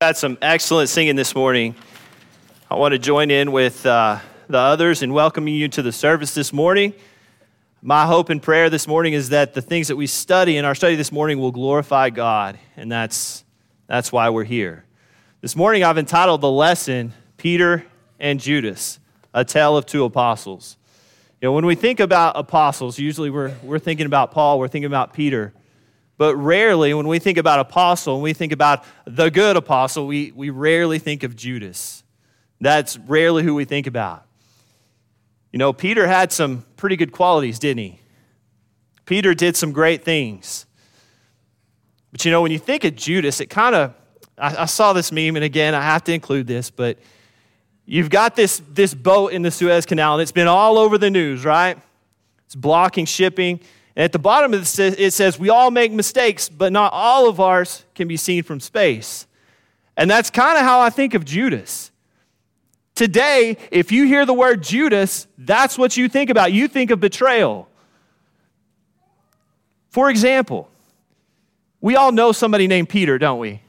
Got 0.00 0.16
some 0.16 0.38
excellent 0.40 0.88
singing 0.90 1.16
this 1.16 1.34
morning. 1.34 1.74
I 2.70 2.76
want 2.76 2.92
to 2.92 3.00
join 3.00 3.32
in 3.32 3.50
with 3.50 3.84
uh, 3.84 4.20
the 4.46 4.56
others 4.56 5.02
in 5.02 5.12
welcoming 5.12 5.56
you 5.56 5.66
to 5.70 5.82
the 5.82 5.90
service 5.90 6.34
this 6.34 6.52
morning. 6.52 6.94
My 7.82 8.06
hope 8.06 8.30
and 8.30 8.40
prayer 8.40 8.70
this 8.70 8.86
morning 8.86 9.14
is 9.14 9.30
that 9.30 9.54
the 9.54 9.60
things 9.60 9.88
that 9.88 9.96
we 9.96 10.06
study 10.06 10.56
in 10.56 10.64
our 10.64 10.76
study 10.76 10.94
this 10.94 11.10
morning 11.10 11.40
will 11.40 11.50
glorify 11.50 12.10
God, 12.10 12.60
and 12.76 12.92
that's, 12.92 13.42
that's 13.88 14.12
why 14.12 14.30
we're 14.30 14.44
here. 14.44 14.84
This 15.40 15.56
morning, 15.56 15.82
I've 15.82 15.98
entitled 15.98 16.42
the 16.42 16.50
lesson 16.50 17.12
Peter 17.36 17.84
and 18.20 18.38
Judas, 18.38 19.00
a 19.34 19.44
tale 19.44 19.76
of 19.76 19.84
two 19.84 20.04
apostles. 20.04 20.76
You 21.42 21.48
know, 21.48 21.52
when 21.54 21.66
we 21.66 21.74
think 21.74 21.98
about 21.98 22.36
apostles, 22.36 23.00
usually 23.00 23.30
we're, 23.30 23.52
we're 23.64 23.80
thinking 23.80 24.06
about 24.06 24.30
Paul, 24.30 24.60
we're 24.60 24.68
thinking 24.68 24.86
about 24.86 25.12
Peter. 25.12 25.52
But 26.18 26.34
rarely, 26.34 26.92
when 26.92 27.06
we 27.06 27.20
think 27.20 27.38
about 27.38 27.60
apostle, 27.60 28.16
when 28.16 28.24
we 28.24 28.32
think 28.32 28.52
about 28.52 28.84
the 29.06 29.30
good 29.30 29.56
apostle, 29.56 30.06
we, 30.06 30.32
we 30.34 30.50
rarely 30.50 30.98
think 30.98 31.22
of 31.22 31.36
Judas. 31.36 32.02
That's 32.60 32.98
rarely 32.98 33.44
who 33.44 33.54
we 33.54 33.64
think 33.64 33.86
about. 33.86 34.26
You 35.52 35.60
know, 35.60 35.72
Peter 35.72 36.08
had 36.08 36.32
some 36.32 36.64
pretty 36.76 36.96
good 36.96 37.12
qualities, 37.12 37.60
didn't 37.60 37.78
he? 37.78 38.00
Peter 39.06 39.32
did 39.32 39.56
some 39.56 39.70
great 39.72 40.04
things. 40.04 40.66
But 42.10 42.24
you 42.24 42.32
know, 42.32 42.42
when 42.42 42.50
you 42.50 42.58
think 42.58 42.82
of 42.82 42.96
Judas, 42.96 43.40
it 43.40 43.46
kind 43.46 43.76
of, 43.76 43.94
I, 44.36 44.62
I, 44.62 44.64
saw 44.66 44.92
this 44.92 45.12
meme, 45.12 45.36
and 45.36 45.44
again, 45.44 45.74
I 45.74 45.82
have 45.82 46.02
to 46.04 46.12
include 46.12 46.48
this, 46.48 46.68
but 46.70 46.98
you've 47.86 48.10
got 48.10 48.34
this, 48.34 48.60
this 48.68 48.92
boat 48.92 49.32
in 49.32 49.42
the 49.42 49.50
Suez 49.50 49.86
Canal, 49.86 50.14
and 50.14 50.22
it's 50.22 50.32
been 50.32 50.48
all 50.48 50.78
over 50.78 50.98
the 50.98 51.10
news, 51.10 51.44
right? 51.44 51.78
It's 52.46 52.56
blocking 52.56 53.04
shipping. 53.04 53.60
And 53.98 54.04
at 54.04 54.12
the 54.12 54.20
bottom 54.20 54.54
of 54.54 54.60
this, 54.60 54.78
it 54.78 55.12
says, 55.12 55.40
We 55.40 55.48
all 55.48 55.72
make 55.72 55.90
mistakes, 55.90 56.48
but 56.48 56.72
not 56.72 56.92
all 56.92 57.28
of 57.28 57.40
ours 57.40 57.84
can 57.96 58.06
be 58.06 58.16
seen 58.16 58.44
from 58.44 58.60
space. 58.60 59.26
And 59.96 60.08
that's 60.08 60.30
kind 60.30 60.56
of 60.56 60.62
how 60.62 60.78
I 60.78 60.88
think 60.88 61.14
of 61.14 61.24
Judas. 61.24 61.90
Today, 62.94 63.56
if 63.72 63.90
you 63.90 64.06
hear 64.06 64.24
the 64.24 64.32
word 64.32 64.62
Judas, 64.62 65.26
that's 65.36 65.76
what 65.76 65.96
you 65.96 66.08
think 66.08 66.30
about. 66.30 66.52
You 66.52 66.68
think 66.68 66.92
of 66.92 67.00
betrayal. 67.00 67.68
For 69.90 70.08
example, 70.10 70.70
we 71.80 71.96
all 71.96 72.12
know 72.12 72.30
somebody 72.30 72.68
named 72.68 72.88
Peter, 72.88 73.18
don't 73.18 73.40
we? 73.40 73.62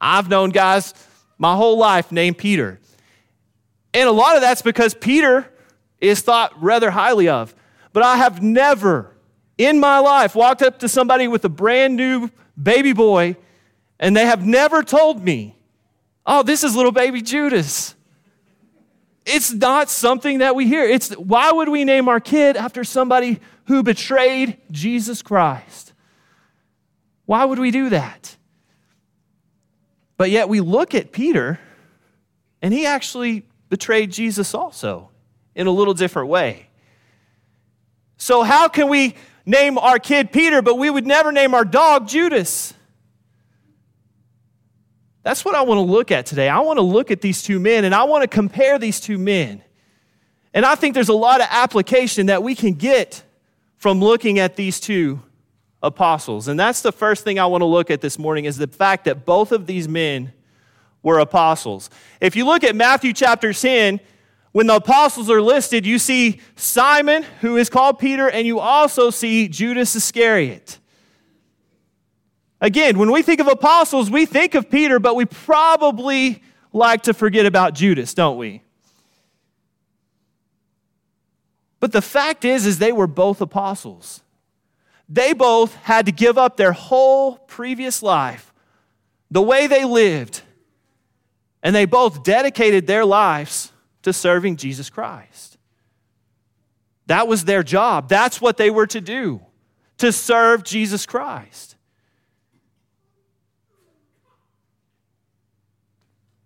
I've 0.00 0.30
known 0.30 0.48
guys 0.48 0.94
my 1.36 1.54
whole 1.54 1.76
life 1.76 2.12
named 2.12 2.38
Peter. 2.38 2.80
And 3.92 4.08
a 4.08 4.12
lot 4.12 4.36
of 4.36 4.40
that's 4.40 4.62
because 4.62 4.94
Peter 4.94 5.52
is 6.00 6.22
thought 6.22 6.62
rather 6.62 6.90
highly 6.90 7.28
of. 7.28 7.54
But 7.92 8.02
I 8.02 8.16
have 8.16 8.42
never 8.42 9.14
in 9.58 9.78
my 9.78 9.98
life 9.98 10.34
walked 10.34 10.62
up 10.62 10.78
to 10.80 10.88
somebody 10.88 11.28
with 11.28 11.44
a 11.44 11.48
brand 11.48 11.96
new 11.96 12.30
baby 12.60 12.92
boy 12.92 13.36
and 14.00 14.16
they 14.16 14.26
have 14.26 14.44
never 14.44 14.82
told 14.82 15.22
me, 15.22 15.56
oh, 16.26 16.42
this 16.42 16.64
is 16.64 16.74
little 16.74 16.92
baby 16.92 17.22
Judas. 17.22 17.94
It's 19.24 19.52
not 19.52 19.88
something 19.88 20.38
that 20.38 20.56
we 20.56 20.66
hear. 20.66 20.84
It's 20.84 21.12
why 21.12 21.52
would 21.52 21.68
we 21.68 21.84
name 21.84 22.08
our 22.08 22.18
kid 22.18 22.56
after 22.56 22.82
somebody 22.82 23.38
who 23.66 23.82
betrayed 23.84 24.58
Jesus 24.72 25.22
Christ? 25.22 25.92
Why 27.26 27.44
would 27.44 27.60
we 27.60 27.70
do 27.70 27.90
that? 27.90 28.36
But 30.16 30.30
yet 30.30 30.48
we 30.48 30.60
look 30.60 30.94
at 30.94 31.12
Peter 31.12 31.60
and 32.60 32.74
he 32.74 32.86
actually 32.86 33.46
betrayed 33.68 34.10
Jesus 34.10 34.54
also 34.54 35.10
in 35.54 35.66
a 35.66 35.70
little 35.70 35.94
different 35.94 36.28
way. 36.28 36.68
So, 38.22 38.44
how 38.44 38.68
can 38.68 38.88
we 38.88 39.16
name 39.44 39.76
our 39.78 39.98
kid 39.98 40.30
Peter, 40.30 40.62
but 40.62 40.78
we 40.78 40.88
would 40.88 41.04
never 41.04 41.32
name 41.32 41.54
our 41.54 41.64
dog 41.64 42.06
Judas? 42.06 42.72
That's 45.24 45.44
what 45.44 45.56
I 45.56 45.62
want 45.62 45.78
to 45.78 45.82
look 45.92 46.12
at 46.12 46.24
today. 46.26 46.48
I 46.48 46.60
want 46.60 46.76
to 46.76 46.82
look 46.82 47.10
at 47.10 47.20
these 47.20 47.42
two 47.42 47.58
men 47.58 47.84
and 47.84 47.92
I 47.92 48.04
want 48.04 48.22
to 48.22 48.28
compare 48.28 48.78
these 48.78 49.00
two 49.00 49.18
men. 49.18 49.60
And 50.54 50.64
I 50.64 50.76
think 50.76 50.94
there's 50.94 51.08
a 51.08 51.14
lot 51.14 51.40
of 51.40 51.48
application 51.50 52.26
that 52.26 52.44
we 52.44 52.54
can 52.54 52.74
get 52.74 53.24
from 53.76 53.98
looking 53.98 54.38
at 54.38 54.54
these 54.54 54.78
two 54.78 55.20
apostles. 55.82 56.46
And 56.46 56.60
that's 56.60 56.80
the 56.80 56.92
first 56.92 57.24
thing 57.24 57.40
I 57.40 57.46
want 57.46 57.62
to 57.62 57.66
look 57.66 57.90
at 57.90 58.02
this 58.02 58.20
morning 58.20 58.44
is 58.44 58.56
the 58.56 58.68
fact 58.68 59.06
that 59.06 59.24
both 59.26 59.50
of 59.50 59.66
these 59.66 59.88
men 59.88 60.32
were 61.02 61.18
apostles. 61.18 61.90
If 62.20 62.36
you 62.36 62.44
look 62.44 62.62
at 62.62 62.76
Matthew 62.76 63.14
chapter 63.14 63.52
10, 63.52 63.98
when 64.52 64.66
the 64.66 64.76
apostles 64.76 65.30
are 65.30 65.40
listed, 65.40 65.86
you 65.86 65.98
see 65.98 66.40
Simon, 66.56 67.24
who 67.40 67.56
is 67.56 67.70
called 67.70 67.98
Peter, 67.98 68.28
and 68.28 68.46
you 68.46 68.60
also 68.60 69.08
see 69.08 69.48
Judas 69.48 69.96
Iscariot. 69.96 70.78
Again, 72.60 72.98
when 72.98 73.10
we 73.10 73.22
think 73.22 73.40
of 73.40 73.48
apostles, 73.48 74.10
we 74.10 74.26
think 74.26 74.54
of 74.54 74.70
Peter, 74.70 74.98
but 74.98 75.16
we 75.16 75.24
probably 75.24 76.42
like 76.72 77.02
to 77.02 77.14
forget 77.14 77.46
about 77.46 77.74
Judas, 77.74 78.14
don't 78.14 78.36
we? 78.36 78.62
But 81.80 81.92
the 81.92 82.02
fact 82.02 82.44
is 82.44 82.66
is 82.66 82.78
they 82.78 82.92
were 82.92 83.08
both 83.08 83.40
apostles. 83.40 84.22
They 85.08 85.32
both 85.32 85.74
had 85.76 86.06
to 86.06 86.12
give 86.12 86.38
up 86.38 86.56
their 86.56 86.72
whole 86.72 87.36
previous 87.38 88.02
life, 88.02 88.52
the 89.30 89.42
way 89.42 89.66
they 89.66 89.84
lived, 89.84 90.42
and 91.62 91.74
they 91.74 91.86
both 91.86 92.22
dedicated 92.22 92.86
their 92.86 93.04
lives 93.04 93.71
to 94.02 94.12
serving 94.12 94.56
Jesus 94.56 94.90
Christ. 94.90 95.58
That 97.06 97.28
was 97.28 97.44
their 97.44 97.62
job. 97.62 98.08
That's 98.08 98.40
what 98.40 98.56
they 98.56 98.70
were 98.70 98.86
to 98.88 99.00
do, 99.00 99.40
to 99.98 100.12
serve 100.12 100.64
Jesus 100.64 101.06
Christ. 101.06 101.76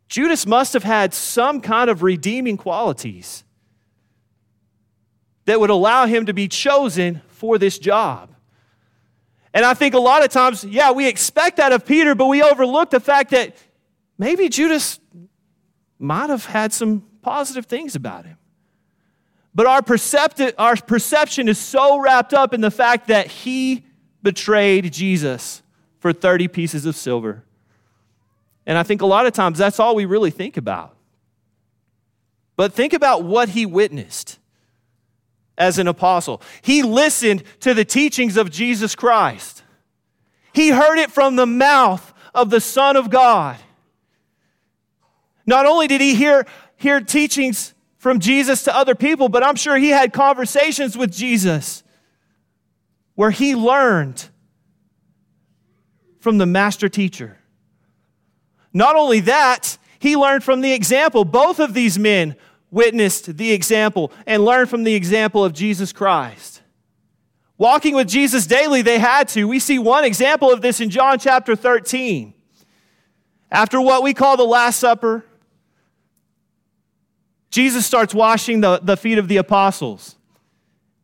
Judas 0.09 0.47
must 0.47 0.73
have 0.73 0.85
had 0.85 1.13
some 1.13 1.61
kind 1.61 1.91
of 1.91 2.03
redeeming 2.03 2.57
qualities 2.57 3.45
that 5.45 5.61
would 5.61 5.71
allow 5.71 6.07
him 6.07 6.27
to 6.27 6.33
be 6.33 6.49
chosen 6.49 7.21
for 7.29 7.59
this 7.59 7.79
job. 7.79 8.31
And 9.53 9.65
I 9.65 9.75
think 9.75 9.95
a 9.95 9.99
lot 9.99 10.25
of 10.25 10.31
times, 10.31 10.65
yeah, 10.65 10.91
we 10.91 11.07
expect 11.07 11.57
that 11.59 11.73
of 11.73 11.87
Peter, 11.87 12.15
but 12.15 12.27
we 12.27 12.43
overlook 12.43 12.91
the 12.91 13.01
fact 13.01 13.31
that 13.31 13.57
maybe 14.19 14.49
Judas 14.49 15.01
might 15.99 16.31
have 16.31 16.45
had 16.45 16.73
some 16.73 17.05
positive 17.27 17.67
things 17.67 17.97
about 17.97 18.25
him. 18.25 18.39
But 19.53 19.67
our, 19.67 19.83
percepti- 19.83 20.53
our 20.59 20.77
perception 20.77 21.49
is 21.49 21.59
so 21.59 21.99
wrapped 21.99 22.33
up 22.33 22.55
in 22.55 22.61
the 22.61 22.71
fact 22.71 23.09
that 23.09 23.27
he 23.27 23.85
betrayed 24.23 24.93
Jesus 24.93 25.61
for 25.99 26.13
30 26.13 26.47
pieces 26.47 26.87
of 26.87 26.95
silver. 26.95 27.43
And 28.65 28.79
I 28.79 28.85
think 28.85 29.03
a 29.03 29.07
lot 29.07 29.27
of 29.27 29.33
times 29.33 29.59
that's 29.59 29.81
all 29.81 29.97
we 29.97 30.05
really 30.05 30.31
think 30.31 30.57
about. 30.57 30.95
But 32.55 32.75
think 32.75 32.93
about 32.93 33.25
what 33.25 33.49
he 33.49 33.67
witnessed 33.67 34.39
as 35.59 35.81
an 35.81 35.89
apostle. 35.89 36.41
He 36.63 36.85
listened 36.85 37.43
to 37.59 37.75
the 37.75 37.85
teachings 37.85 38.37
of 38.37 38.53
Jesus 38.53 38.95
Christ, 38.95 39.65
he 40.53 40.69
heard 40.69 40.99
it 40.99 41.11
from 41.11 41.35
the 41.35 41.47
mouth 41.47 42.15
of 42.33 42.51
the 42.51 42.61
Son 42.61 42.95
of 42.95 43.11
God. 43.11 43.57
Not 45.45 45.65
only 45.65 45.87
did 45.87 46.01
he 46.01 46.15
hear 46.15 46.45
hear 46.77 47.01
teachings 47.01 47.75
from 47.99 48.21
Jesus 48.21 48.65
to 48.65 48.75
other 48.75 48.95
people, 48.95 49.29
but 49.29 49.43
I'm 49.43 49.57
sure 49.57 49.77
he 49.77 49.89
had 49.89 50.13
conversations 50.13 50.97
with 50.97 51.13
Jesus 51.13 51.83
where 53.15 53.31
he 53.31 53.55
learned 53.55 54.29
from 56.21 56.39
the 56.39 56.47
master 56.47 56.89
teacher. 56.89 57.39
Not 58.73 58.95
only 58.95 59.21
that, 59.21 59.79
he 59.99 60.17
learned 60.17 60.45
from 60.45 60.61
the 60.61 60.73
example. 60.73 61.25
Both 61.25 61.59
of 61.59 61.75
these 61.75 61.99
men 61.99 62.37
witnessed 62.71 63.37
the 63.37 63.53
example 63.53 64.13
and 64.27 64.45
learned 64.45 64.69
from 64.69 64.85
the 64.85 64.95
example 64.95 65.45
of 65.45 65.53
Jesus 65.53 65.93
Christ. 65.93 66.63
Walking 67.59 67.95
with 67.95 68.07
Jesus 68.07 68.47
daily, 68.47 68.83
they 68.83 68.99
had 68.99 69.29
to. 69.29 69.49
We 69.49 69.59
see 69.61 69.79
one 69.79 70.05
example 70.05 70.53
of 70.53 70.61
this 70.61 70.81
in 70.81 70.91
John 70.91 71.19
chapter 71.19 71.57
13. 71.57 72.35
After 73.51 73.81
what 73.81 74.03
we 74.03 74.13
call 74.13 74.37
the 74.37 74.45
Last 74.45 74.79
Supper, 74.79 75.25
Jesus 77.57 77.87
starts 77.87 78.13
washing 78.13 78.61
the, 78.61 78.81
the 78.83 78.99
feet 78.99 79.17
of 79.17 79.29
the 79.29 79.39
apostles. 79.39 80.17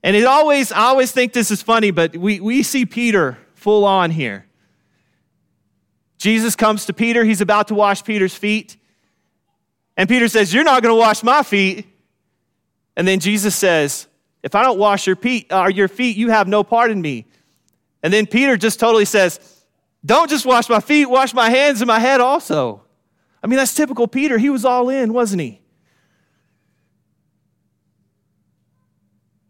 And 0.03 0.15
it 0.15 0.27
always, 0.27 0.71
I 0.71 0.81
always 0.81 1.11
think 1.11 1.33
this 1.33 1.51
is 1.51 1.63
funny, 1.63 1.93
but 1.93 2.15
we, 2.15 2.41
we 2.41 2.63
see 2.63 2.85
Peter 2.85 3.39
full 3.55 3.87
on 3.87 4.11
here. 4.11 4.45
Jesus 6.19 6.55
comes 6.55 6.85
to 6.85 6.93
Peter, 6.93 7.25
he's 7.25 7.41
about 7.41 7.69
to 7.69 7.75
wash 7.75 8.05
Peter's 8.05 8.35
feet. 8.35 8.77
And 9.97 10.11
Peter 10.11 10.29
says, 10.29 10.53
You're 10.53 10.63
not 10.63 10.83
going 10.83 10.95
to 10.95 10.99
wash 10.99 11.23
my 11.23 11.43
feet. 11.43 11.87
And 12.99 13.09
then 13.09 13.19
Jesus 13.19 13.57
says, 13.57 14.07
If 14.43 14.55
I 14.55 14.63
don't 14.63 14.79
wash 14.79 15.07
your 15.07 15.17
feet, 15.17 15.51
uh, 15.51 15.71
your 15.73 15.89
feet, 15.89 16.19
you 16.19 16.29
have 16.29 16.49
no 16.49 16.63
part 16.63 16.91
in 16.91 17.01
me. 17.01 17.25
And 18.03 18.13
then 18.13 18.27
Peter 18.27 18.59
just 18.59 18.79
totally 18.79 19.07
says, 19.07 19.41
Don't 20.05 20.29
just 20.29 20.45
wash 20.45 20.69
my 20.69 20.81
feet, 20.81 21.07
wash 21.07 21.33
my 21.33 21.49
hands 21.49 21.81
and 21.81 21.89
my 21.89 21.99
head 21.99 22.21
also. 22.21 22.83
I 23.43 23.47
mean, 23.47 23.57
that's 23.57 23.75
typical 23.75 24.07
Peter. 24.07 24.37
He 24.37 24.51
was 24.51 24.67
all 24.67 24.91
in, 24.91 25.15
wasn't 25.15 25.41
he? 25.41 25.62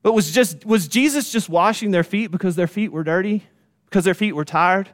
But 0.03 0.15
was, 0.15 0.31
just, 0.31 0.67
was 0.67 0.89
Jesus 0.89 1.31
just 1.31 1.49
washing 1.49 1.93
their 1.93 2.03
feet 2.03 2.31
because 2.31 2.57
their 2.57 2.67
feet 2.67 2.91
were 2.91 3.05
dirty? 3.05 3.45
Because 3.85 4.05
their 4.05 4.15
feet 4.15 4.33
were 4.33 4.45
tired? 4.45 4.89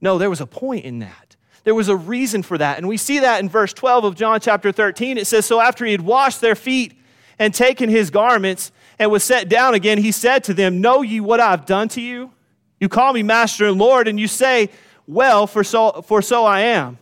No, 0.00 0.18
there 0.18 0.30
was 0.30 0.40
a 0.40 0.46
point 0.46 0.84
in 0.84 0.98
that. 1.00 1.36
There 1.64 1.74
was 1.74 1.88
a 1.88 1.96
reason 1.96 2.42
for 2.42 2.58
that. 2.58 2.78
And 2.78 2.88
we 2.88 2.96
see 2.96 3.20
that 3.20 3.40
in 3.40 3.48
verse 3.48 3.72
12 3.72 4.04
of 4.04 4.14
John 4.16 4.40
chapter 4.40 4.72
13. 4.72 5.16
It 5.16 5.26
says, 5.26 5.46
So 5.46 5.60
after 5.60 5.84
he 5.84 5.92
had 5.92 6.00
washed 6.00 6.40
their 6.40 6.56
feet 6.56 6.94
and 7.38 7.54
taken 7.54 7.88
his 7.88 8.10
garments 8.10 8.72
and 8.98 9.10
was 9.10 9.22
set 9.22 9.48
down 9.48 9.74
again, 9.74 9.98
he 9.98 10.10
said 10.10 10.42
to 10.44 10.54
them, 10.54 10.80
Know 10.80 11.02
ye 11.02 11.20
what 11.20 11.38
I 11.38 11.50
have 11.50 11.66
done 11.66 11.88
to 11.90 12.00
you? 12.00 12.32
You 12.80 12.88
call 12.88 13.12
me 13.12 13.22
master 13.22 13.68
and 13.68 13.78
Lord, 13.78 14.08
and 14.08 14.18
you 14.18 14.26
say, 14.26 14.70
Well, 15.06 15.46
for 15.46 15.62
so, 15.62 16.02
for 16.02 16.20
so 16.20 16.44
I 16.44 16.60
am. 16.60 16.98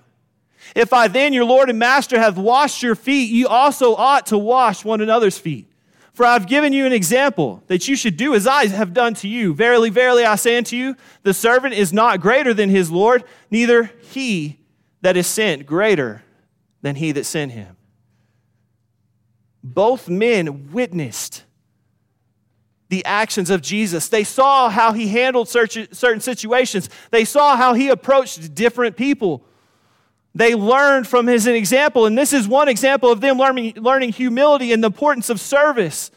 If 0.74 0.92
I 0.92 1.08
then, 1.08 1.32
your 1.32 1.46
Lord 1.46 1.70
and 1.70 1.78
Master, 1.78 2.18
have 2.18 2.36
washed 2.36 2.82
your 2.82 2.94
feet, 2.94 3.30
you 3.30 3.48
also 3.48 3.94
ought 3.94 4.26
to 4.26 4.36
wash 4.36 4.84
one 4.84 5.00
another's 5.00 5.38
feet. 5.38 5.69
For 6.20 6.26
I've 6.26 6.46
given 6.46 6.74
you 6.74 6.84
an 6.84 6.92
example 6.92 7.62
that 7.68 7.88
you 7.88 7.96
should 7.96 8.18
do 8.18 8.34
as 8.34 8.46
I 8.46 8.66
have 8.66 8.92
done 8.92 9.14
to 9.14 9.26
you. 9.26 9.54
Verily, 9.54 9.88
verily, 9.88 10.22
I 10.22 10.36
say 10.36 10.58
unto 10.58 10.76
you, 10.76 10.94
the 11.22 11.32
servant 11.32 11.72
is 11.72 11.94
not 11.94 12.20
greater 12.20 12.52
than 12.52 12.68
his 12.68 12.90
Lord, 12.90 13.24
neither 13.50 13.90
he 14.02 14.58
that 15.00 15.16
is 15.16 15.26
sent 15.26 15.64
greater 15.64 16.22
than 16.82 16.96
he 16.96 17.12
that 17.12 17.24
sent 17.24 17.52
him. 17.52 17.74
Both 19.64 20.10
men 20.10 20.70
witnessed 20.72 21.44
the 22.90 23.02
actions 23.06 23.48
of 23.48 23.62
Jesus. 23.62 24.10
They 24.10 24.24
saw 24.24 24.68
how 24.68 24.92
he 24.92 25.08
handled 25.08 25.48
certain 25.48 26.20
situations, 26.20 26.90
they 27.10 27.24
saw 27.24 27.56
how 27.56 27.72
he 27.72 27.88
approached 27.88 28.54
different 28.54 28.94
people. 28.94 29.46
They 30.34 30.54
learned 30.54 31.08
from 31.08 31.26
his 31.26 31.46
example, 31.46 32.06
and 32.06 32.16
this 32.16 32.32
is 32.32 32.46
one 32.46 32.68
example 32.68 33.10
of 33.10 33.20
them 33.20 33.36
learning, 33.36 33.74
learning 33.76 34.12
humility 34.12 34.72
and 34.72 34.82
the 34.82 34.86
importance 34.86 35.28
of 35.28 35.40
service. 35.40 36.10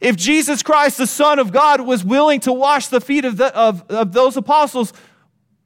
If 0.00 0.16
Jesus 0.16 0.62
Christ, 0.62 0.98
the 0.98 1.06
Son 1.06 1.38
of 1.38 1.52
God, 1.52 1.80
was 1.80 2.04
willing 2.04 2.40
to 2.40 2.52
wash 2.52 2.88
the 2.88 3.00
feet 3.00 3.24
of, 3.24 3.38
the, 3.38 3.54
of, 3.56 3.90
of 3.90 4.12
those 4.12 4.36
apostles, 4.36 4.92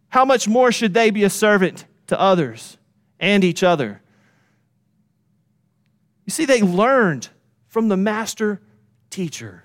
how 0.08 0.24
much 0.24 0.46
more 0.46 0.70
should 0.70 0.94
they 0.94 1.10
be 1.10 1.24
a 1.24 1.30
servant 1.30 1.84
to 2.06 2.20
others 2.20 2.78
and 3.18 3.42
each 3.42 3.62
other? 3.62 4.00
You 6.24 6.30
see, 6.30 6.44
they 6.44 6.62
learned 6.62 7.28
from 7.68 7.88
the 7.88 7.96
master 7.96 8.60
teacher. 9.10 9.64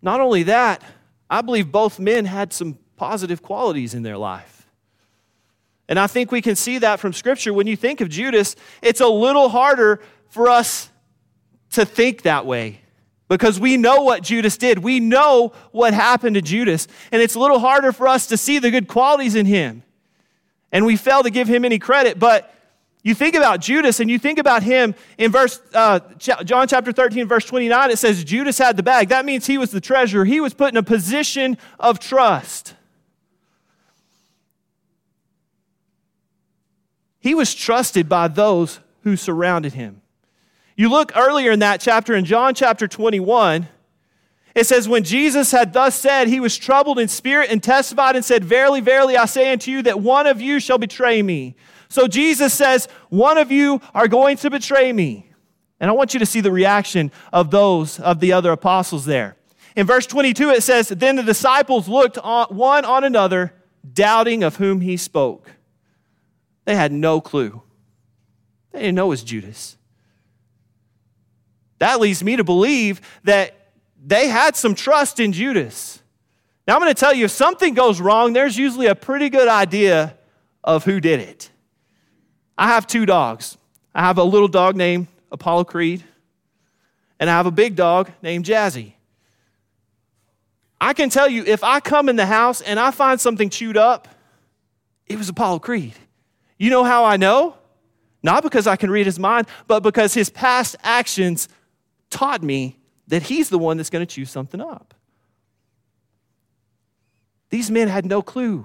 Not 0.00 0.20
only 0.20 0.44
that, 0.44 0.82
I 1.30 1.42
believe 1.42 1.70
both 1.70 1.98
men 1.98 2.24
had 2.24 2.52
some 2.52 2.78
positive 2.96 3.42
qualities 3.42 3.94
in 3.94 4.02
their 4.02 4.18
life. 4.18 4.61
And 5.92 5.98
I 5.98 6.06
think 6.06 6.32
we 6.32 6.40
can 6.40 6.56
see 6.56 6.78
that 6.78 7.00
from 7.00 7.12
Scripture. 7.12 7.52
When 7.52 7.66
you 7.66 7.76
think 7.76 8.00
of 8.00 8.08
Judas, 8.08 8.56
it's 8.80 9.02
a 9.02 9.06
little 9.06 9.50
harder 9.50 10.00
for 10.30 10.48
us 10.48 10.88
to 11.72 11.84
think 11.84 12.22
that 12.22 12.46
way 12.46 12.80
because 13.28 13.60
we 13.60 13.76
know 13.76 14.00
what 14.00 14.22
Judas 14.22 14.56
did. 14.56 14.78
We 14.78 15.00
know 15.00 15.52
what 15.70 15.92
happened 15.92 16.36
to 16.36 16.40
Judas. 16.40 16.88
And 17.12 17.20
it's 17.20 17.34
a 17.34 17.38
little 17.38 17.58
harder 17.58 17.92
for 17.92 18.08
us 18.08 18.26
to 18.28 18.38
see 18.38 18.58
the 18.58 18.70
good 18.70 18.88
qualities 18.88 19.34
in 19.34 19.44
him. 19.44 19.82
And 20.72 20.86
we 20.86 20.96
fail 20.96 21.22
to 21.24 21.30
give 21.30 21.46
him 21.46 21.62
any 21.62 21.78
credit. 21.78 22.18
But 22.18 22.54
you 23.02 23.14
think 23.14 23.34
about 23.34 23.60
Judas 23.60 24.00
and 24.00 24.10
you 24.10 24.18
think 24.18 24.38
about 24.38 24.62
him 24.62 24.94
in 25.18 25.30
verse 25.30 25.60
uh, 25.74 26.00
John 26.16 26.68
chapter 26.68 26.92
13, 26.92 27.28
verse 27.28 27.44
29, 27.44 27.90
it 27.90 27.98
says 27.98 28.24
Judas 28.24 28.56
had 28.56 28.78
the 28.78 28.82
bag. 28.82 29.10
That 29.10 29.26
means 29.26 29.46
he 29.46 29.58
was 29.58 29.70
the 29.70 29.80
treasurer. 29.82 30.24
He 30.24 30.40
was 30.40 30.54
put 30.54 30.72
in 30.72 30.78
a 30.78 30.82
position 30.82 31.58
of 31.78 31.98
trust. 31.98 32.76
He 37.22 37.36
was 37.36 37.54
trusted 37.54 38.08
by 38.08 38.26
those 38.26 38.80
who 39.02 39.16
surrounded 39.16 39.74
him. 39.74 40.02
You 40.76 40.90
look 40.90 41.16
earlier 41.16 41.52
in 41.52 41.60
that 41.60 41.80
chapter, 41.80 42.16
in 42.16 42.24
John 42.24 42.52
chapter 42.52 42.88
21, 42.88 43.68
it 44.56 44.66
says, 44.66 44.88
When 44.88 45.04
Jesus 45.04 45.52
had 45.52 45.72
thus 45.72 45.94
said, 45.94 46.26
he 46.26 46.40
was 46.40 46.58
troubled 46.58 46.98
in 46.98 47.06
spirit 47.06 47.48
and 47.48 47.62
testified 47.62 48.16
and 48.16 48.24
said, 48.24 48.44
Verily, 48.44 48.80
verily, 48.80 49.16
I 49.16 49.26
say 49.26 49.52
unto 49.52 49.70
you 49.70 49.82
that 49.82 50.00
one 50.00 50.26
of 50.26 50.40
you 50.40 50.58
shall 50.58 50.78
betray 50.78 51.22
me. 51.22 51.54
So 51.88 52.08
Jesus 52.08 52.52
says, 52.52 52.88
One 53.08 53.38
of 53.38 53.52
you 53.52 53.80
are 53.94 54.08
going 54.08 54.36
to 54.38 54.50
betray 54.50 54.92
me. 54.92 55.30
And 55.78 55.88
I 55.88 55.94
want 55.94 56.14
you 56.14 56.20
to 56.20 56.26
see 56.26 56.40
the 56.40 56.50
reaction 56.50 57.12
of 57.32 57.52
those, 57.52 58.00
of 58.00 58.18
the 58.18 58.32
other 58.32 58.50
apostles 58.50 59.04
there. 59.04 59.36
In 59.76 59.86
verse 59.86 60.06
22, 60.06 60.50
it 60.50 60.64
says, 60.64 60.88
Then 60.88 61.14
the 61.14 61.22
disciples 61.22 61.88
looked 61.88 62.18
on, 62.18 62.48
one 62.48 62.84
on 62.84 63.04
another, 63.04 63.52
doubting 63.94 64.42
of 64.42 64.56
whom 64.56 64.80
he 64.80 64.96
spoke. 64.96 65.52
They 66.64 66.76
had 66.76 66.92
no 66.92 67.20
clue. 67.20 67.60
They 68.72 68.80
didn't 68.80 68.94
know 68.94 69.06
it 69.06 69.10
was 69.10 69.24
Judas. 69.24 69.76
That 71.78 72.00
leads 72.00 72.22
me 72.22 72.36
to 72.36 72.44
believe 72.44 73.00
that 73.24 73.54
they 74.04 74.28
had 74.28 74.56
some 74.56 74.74
trust 74.74 75.20
in 75.20 75.32
Judas. 75.32 76.00
Now, 76.66 76.74
I'm 76.74 76.80
going 76.80 76.94
to 76.94 76.98
tell 76.98 77.12
you 77.12 77.24
if 77.24 77.32
something 77.32 77.74
goes 77.74 78.00
wrong, 78.00 78.32
there's 78.32 78.56
usually 78.56 78.86
a 78.86 78.94
pretty 78.94 79.28
good 79.30 79.48
idea 79.48 80.16
of 80.62 80.84
who 80.84 81.00
did 81.00 81.20
it. 81.20 81.50
I 82.56 82.68
have 82.68 82.86
two 82.86 83.04
dogs. 83.04 83.58
I 83.94 84.02
have 84.02 84.18
a 84.18 84.24
little 84.24 84.48
dog 84.48 84.76
named 84.76 85.08
Apollo 85.30 85.64
Creed, 85.64 86.04
and 87.18 87.28
I 87.28 87.32
have 87.32 87.46
a 87.46 87.50
big 87.50 87.74
dog 87.74 88.10
named 88.22 88.44
Jazzy. 88.44 88.92
I 90.80 90.94
can 90.94 91.10
tell 91.10 91.28
you 91.28 91.44
if 91.44 91.62
I 91.62 91.80
come 91.80 92.08
in 92.08 92.16
the 92.16 92.26
house 92.26 92.60
and 92.60 92.78
I 92.78 92.90
find 92.90 93.20
something 93.20 93.50
chewed 93.50 93.76
up, 93.76 94.08
it 95.06 95.16
was 95.16 95.28
Apollo 95.28 95.60
Creed. 95.60 95.94
You 96.62 96.70
know 96.70 96.84
how 96.84 97.04
I 97.04 97.16
know? 97.16 97.56
Not 98.22 98.44
because 98.44 98.68
I 98.68 98.76
can 98.76 98.88
read 98.88 99.04
his 99.04 99.18
mind, 99.18 99.48
but 99.66 99.82
because 99.82 100.14
his 100.14 100.30
past 100.30 100.76
actions 100.84 101.48
taught 102.08 102.40
me 102.40 102.78
that 103.08 103.24
he's 103.24 103.48
the 103.48 103.58
one 103.58 103.78
that's 103.78 103.90
going 103.90 104.06
to 104.06 104.14
chew 104.14 104.24
something 104.24 104.60
up. 104.60 104.94
These 107.50 107.68
men 107.68 107.88
had 107.88 108.06
no 108.06 108.22
clue 108.22 108.64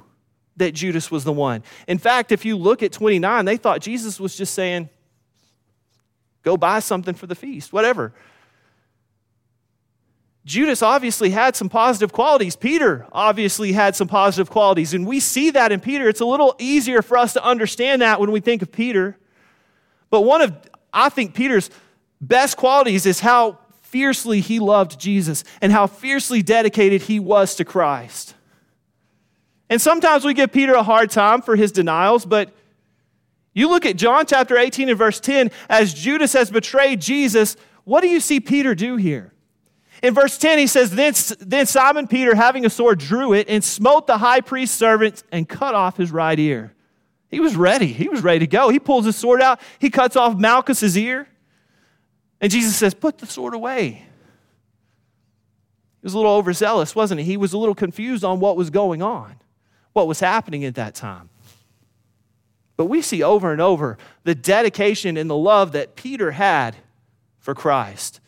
that 0.57 0.75
Judas 0.75 1.09
was 1.09 1.23
the 1.23 1.31
one. 1.31 1.63
In 1.87 1.97
fact, 1.97 2.31
if 2.31 2.45
you 2.45 2.55
look 2.55 2.83
at 2.83 2.91
29, 2.91 3.45
they 3.45 3.57
thought 3.57 3.81
Jesus 3.81 4.19
was 4.19 4.37
just 4.37 4.53
saying, 4.53 4.89
go 6.43 6.55
buy 6.55 6.81
something 6.81 7.15
for 7.15 7.25
the 7.25 7.33
feast, 7.33 7.73
whatever. 7.73 8.13
Judas 10.47 10.81
obviously 10.81 11.31
had 11.31 11.57
some 11.57 11.67
positive 11.67 12.13
qualities. 12.13 12.55
Peter 12.55 13.05
obviously 13.11 13.73
had 13.73 13.97
some 13.97 14.07
positive 14.07 14.49
qualities. 14.49 14.93
And 14.93 15.05
we 15.05 15.19
see 15.19 15.49
that 15.49 15.73
in 15.73 15.81
Peter. 15.81 16.07
It's 16.07 16.21
a 16.21 16.25
little 16.25 16.55
easier 16.57 17.01
for 17.01 17.17
us 17.17 17.33
to 17.33 17.43
understand 17.43 18.01
that 18.01 18.21
when 18.21 18.31
we 18.31 18.39
think 18.39 18.61
of 18.61 18.71
Peter. 18.71 19.17
But 20.09 20.21
one 20.21 20.41
of, 20.41 20.55
I 20.93 21.09
think, 21.09 21.33
Peter's 21.33 21.69
best 22.21 22.55
qualities 22.55 23.05
is 23.05 23.19
how 23.19 23.59
fiercely 23.81 24.39
he 24.39 24.59
loved 24.59 24.97
Jesus 24.97 25.43
and 25.61 25.73
how 25.73 25.85
fiercely 25.85 26.41
dedicated 26.41 27.01
he 27.01 27.19
was 27.19 27.55
to 27.55 27.65
Christ. 27.65 28.33
And 29.69 29.81
sometimes 29.81 30.23
we 30.23 30.33
give 30.33 30.53
Peter 30.53 30.75
a 30.75 30.83
hard 30.83 31.11
time 31.11 31.41
for 31.41 31.57
his 31.57 31.73
denials, 31.73 32.25
but 32.25 32.53
you 33.53 33.67
look 33.67 33.85
at 33.85 33.97
John 33.97 34.25
chapter 34.25 34.55
18 34.57 34.87
and 34.87 34.97
verse 34.97 35.19
10, 35.19 35.51
as 35.67 35.93
Judas 35.93 36.31
has 36.31 36.49
betrayed 36.49 37.01
Jesus, 37.01 37.57
what 37.83 37.99
do 37.99 38.07
you 38.07 38.21
see 38.21 38.39
Peter 38.39 38.73
do 38.73 38.95
here? 38.95 39.33
In 40.03 40.13
verse 40.13 40.37
10, 40.37 40.59
he 40.59 40.67
says, 40.67 40.91
then, 40.91 41.13
then 41.39 41.65
Simon 41.65 42.07
Peter, 42.07 42.35
having 42.35 42.65
a 42.65 42.69
sword, 42.69 42.99
drew 42.99 43.33
it 43.33 43.49
and 43.49 43.63
smote 43.63 44.07
the 44.07 44.17
high 44.17 44.41
priest's 44.41 44.77
servant 44.77 45.23
and 45.31 45.47
cut 45.49 45.73
off 45.73 45.97
his 45.97 46.11
right 46.11 46.37
ear. 46.37 46.73
He 47.29 47.39
was 47.39 47.55
ready. 47.55 47.87
He 47.87 48.07
was 48.07 48.21
ready 48.21 48.39
to 48.39 48.47
go. 48.47 48.69
He 48.69 48.79
pulls 48.79 49.05
his 49.05 49.15
sword 49.15 49.41
out. 49.41 49.59
He 49.79 49.89
cuts 49.89 50.15
off 50.15 50.37
Malchus's 50.37 50.97
ear. 50.97 51.27
And 52.39 52.51
Jesus 52.51 52.75
says, 52.75 52.93
Put 52.93 53.17
the 53.17 53.25
sword 53.25 53.53
away. 53.53 54.05
He 56.01 56.03
was 56.03 56.13
a 56.13 56.17
little 56.17 56.33
overzealous, 56.33 56.95
wasn't 56.95 57.19
he? 57.19 57.25
He 57.25 57.37
was 57.37 57.53
a 57.53 57.57
little 57.57 57.75
confused 57.75 58.23
on 58.23 58.39
what 58.39 58.55
was 58.55 58.69
going 58.69 59.01
on, 59.01 59.35
what 59.93 60.07
was 60.07 60.19
happening 60.19 60.63
at 60.63 60.75
that 60.75 60.95
time. 60.95 61.29
But 62.77 62.85
we 62.85 63.01
see 63.01 63.23
over 63.23 63.51
and 63.51 63.59
over 63.59 63.97
the 64.23 64.35
dedication 64.35 65.17
and 65.17 65.29
the 65.29 65.35
love 65.35 65.71
that 65.71 65.95
Peter 65.95 66.31
had 66.31 66.77
for 67.39 67.55
Christ. 67.55 68.21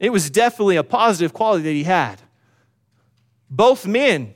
It 0.00 0.10
was 0.10 0.30
definitely 0.30 0.76
a 0.76 0.84
positive 0.84 1.32
quality 1.32 1.64
that 1.64 1.72
he 1.72 1.84
had. 1.84 2.20
Both 3.50 3.86
men, 3.86 4.34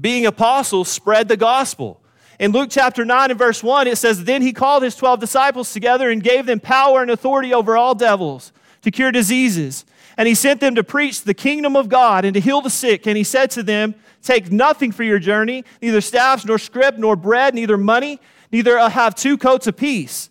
being 0.00 0.26
apostles, 0.26 0.88
spread 0.88 1.28
the 1.28 1.36
gospel. 1.36 2.00
In 2.40 2.50
Luke 2.50 2.68
chapter 2.70 3.04
9 3.04 3.30
and 3.30 3.38
verse 3.38 3.62
1, 3.62 3.86
it 3.86 3.98
says, 3.98 4.24
Then 4.24 4.42
he 4.42 4.52
called 4.52 4.82
his 4.82 4.96
12 4.96 5.20
disciples 5.20 5.72
together 5.72 6.10
and 6.10 6.22
gave 6.22 6.46
them 6.46 6.58
power 6.58 7.02
and 7.02 7.10
authority 7.10 7.54
over 7.54 7.76
all 7.76 7.94
devils 7.94 8.52
to 8.82 8.90
cure 8.90 9.12
diseases. 9.12 9.84
And 10.16 10.26
he 10.26 10.34
sent 10.34 10.60
them 10.60 10.74
to 10.74 10.84
preach 10.84 11.22
the 11.22 11.34
kingdom 11.34 11.76
of 11.76 11.88
God 11.88 12.24
and 12.24 12.34
to 12.34 12.40
heal 12.40 12.60
the 12.60 12.70
sick. 12.70 13.06
And 13.06 13.16
he 13.16 13.24
said 13.24 13.50
to 13.52 13.62
them, 13.62 13.94
Take 14.22 14.50
nothing 14.50 14.90
for 14.90 15.04
your 15.04 15.18
journey, 15.18 15.64
neither 15.82 16.00
staffs, 16.00 16.44
nor 16.44 16.58
scrip, 16.58 16.96
nor 16.96 17.14
bread, 17.14 17.54
neither 17.54 17.76
money, 17.76 18.20
neither 18.50 18.78
have 18.88 19.14
two 19.14 19.36
coats 19.36 19.66
apiece 19.66 20.30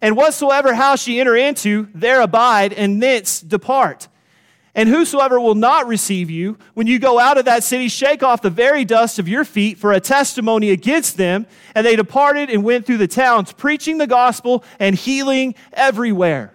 and 0.00 0.16
whatsoever 0.16 0.74
house 0.74 1.06
ye 1.06 1.20
enter 1.20 1.36
into, 1.36 1.88
there 1.94 2.20
abide, 2.20 2.72
and 2.72 3.02
thence 3.02 3.40
depart. 3.40 4.08
And 4.74 4.90
whosoever 4.90 5.40
will 5.40 5.54
not 5.54 5.86
receive 5.86 6.28
you, 6.28 6.58
when 6.74 6.86
you 6.86 6.98
go 6.98 7.18
out 7.18 7.38
of 7.38 7.46
that 7.46 7.64
city, 7.64 7.88
shake 7.88 8.22
off 8.22 8.42
the 8.42 8.50
very 8.50 8.84
dust 8.84 9.18
of 9.18 9.26
your 9.26 9.44
feet 9.44 9.78
for 9.78 9.92
a 9.92 10.00
testimony 10.00 10.68
against 10.68 11.16
them. 11.16 11.46
And 11.74 11.86
they 11.86 11.96
departed 11.96 12.50
and 12.50 12.62
went 12.62 12.84
through 12.84 12.98
the 12.98 13.08
towns, 13.08 13.54
preaching 13.54 13.96
the 13.96 14.06
gospel 14.06 14.62
and 14.78 14.94
healing 14.94 15.54
everywhere. 15.72 16.52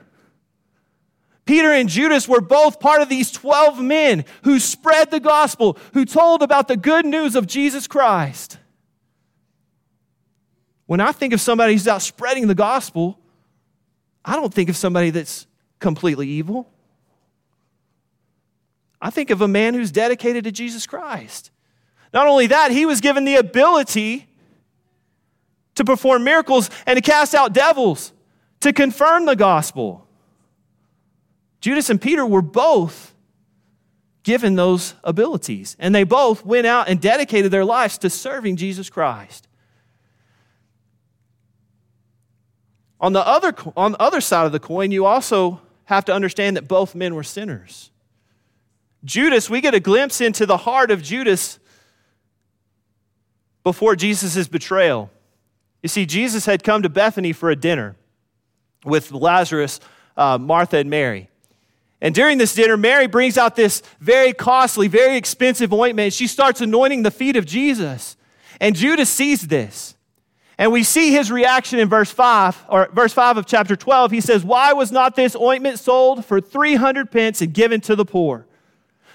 Peter 1.45 1.71
and 1.71 1.89
Judas 1.89 2.27
were 2.27 2.41
both 2.41 2.79
part 2.79 3.01
of 3.01 3.09
these 3.09 3.31
12 3.31 3.81
men 3.81 4.25
who 4.43 4.59
spread 4.59 5.09
the 5.09 5.19
gospel, 5.19 5.77
who 5.93 6.05
told 6.05 6.43
about 6.43 6.67
the 6.67 6.77
good 6.77 7.07
news 7.07 7.35
of 7.35 7.47
Jesus 7.47 7.87
Christ. 7.87 8.59
When 10.85 10.99
I 10.99 11.11
think 11.11 11.33
of 11.33 11.41
somebody 11.41 11.73
who's 11.73 11.87
out 11.87 12.03
spreading 12.03 12.47
the 12.47 12.53
gospel, 12.55 13.17
I 14.23 14.35
don't 14.35 14.53
think 14.53 14.69
of 14.69 14.77
somebody 14.77 15.09
that's 15.09 15.47
completely 15.79 16.27
evil. 16.27 16.69
I 19.01 19.09
think 19.09 19.31
of 19.31 19.41
a 19.41 19.47
man 19.47 19.73
who's 19.73 19.91
dedicated 19.91 20.43
to 20.43 20.51
Jesus 20.51 20.85
Christ. 20.85 21.49
Not 22.13 22.27
only 22.27 22.47
that, 22.47 22.71
he 22.71 22.85
was 22.85 23.01
given 23.01 23.25
the 23.25 23.35
ability 23.35 24.27
to 25.75 25.83
perform 25.83 26.23
miracles 26.23 26.69
and 26.85 26.97
to 26.97 27.01
cast 27.01 27.33
out 27.33 27.53
devils, 27.53 28.13
to 28.59 28.71
confirm 28.73 29.25
the 29.25 29.35
gospel. 29.35 30.07
Judas 31.61 31.89
and 31.89 31.99
Peter 31.99 32.25
were 32.25 32.41
both 32.41 33.15
given 34.23 34.55
those 34.55 34.93
abilities, 35.03 35.75
and 35.79 35.95
they 35.95 36.03
both 36.03 36.45
went 36.45 36.67
out 36.67 36.87
and 36.87 37.01
dedicated 37.01 37.51
their 37.51 37.65
lives 37.65 37.97
to 37.99 38.09
serving 38.09 38.55
Jesus 38.55 38.89
Christ. 38.89 39.47
On 43.01 43.13
the 43.13 43.27
other, 43.27 43.53
on 43.75 43.93
the 43.93 44.01
other 44.01 44.21
side 44.21 44.45
of 44.45 44.51
the 44.51 44.59
coin, 44.59 44.91
you 44.91 45.05
also 45.05 45.59
have 45.85 46.05
to 46.05 46.13
understand 46.13 46.55
that 46.55 46.67
both 46.67 46.95
men 46.95 47.15
were 47.15 47.23
sinners. 47.23 47.89
Judas, 49.03 49.49
we 49.49 49.59
get 49.59 49.73
a 49.73 49.79
glimpse 49.79 50.21
into 50.21 50.45
the 50.45 50.57
heart 50.57 50.91
of 50.91 51.01
Judas 51.01 51.59
before 53.63 53.95
Jesus' 53.95 54.47
betrayal. 54.47 55.09
You 55.81 55.89
see, 55.89 56.05
Jesus 56.05 56.45
had 56.45 56.63
come 56.63 56.83
to 56.83 56.89
Bethany 56.89 57.33
for 57.33 57.49
a 57.49 57.55
dinner 57.55 57.95
with 58.85 59.11
Lazarus, 59.11 59.79
uh, 60.15 60.37
Martha, 60.37 60.77
and 60.77 60.89
Mary. 60.89 61.29
And 62.01 62.13
during 62.13 62.37
this 62.37 62.53
dinner, 62.53 62.77
Mary 62.77 63.07
brings 63.07 63.37
out 63.37 63.55
this 63.55 63.81
very 63.99 64.33
costly, 64.33 64.87
very 64.87 65.17
expensive 65.17 65.73
ointment. 65.73 66.13
She 66.13 66.27
starts 66.27 66.61
anointing 66.61 67.03
the 67.03 67.11
feet 67.11 67.35
of 67.35 67.45
Jesus. 67.45 68.15
And 68.59 68.75
Judas 68.75 69.09
sees 69.09 69.47
this. 69.47 69.95
And 70.61 70.71
we 70.71 70.83
see 70.83 71.11
his 71.11 71.31
reaction 71.31 71.79
in 71.79 71.89
verse 71.89 72.11
5, 72.11 72.65
or 72.69 72.87
verse 72.93 73.11
5 73.13 73.37
of 73.37 73.47
chapter 73.47 73.75
12. 73.75 74.11
He 74.11 74.21
says, 74.21 74.45
Why 74.45 74.73
was 74.73 74.91
not 74.91 75.15
this 75.15 75.35
ointment 75.35 75.79
sold 75.79 76.23
for 76.23 76.39
300 76.39 77.09
pence 77.09 77.41
and 77.41 77.51
given 77.51 77.81
to 77.81 77.95
the 77.95 78.05
poor? 78.05 78.45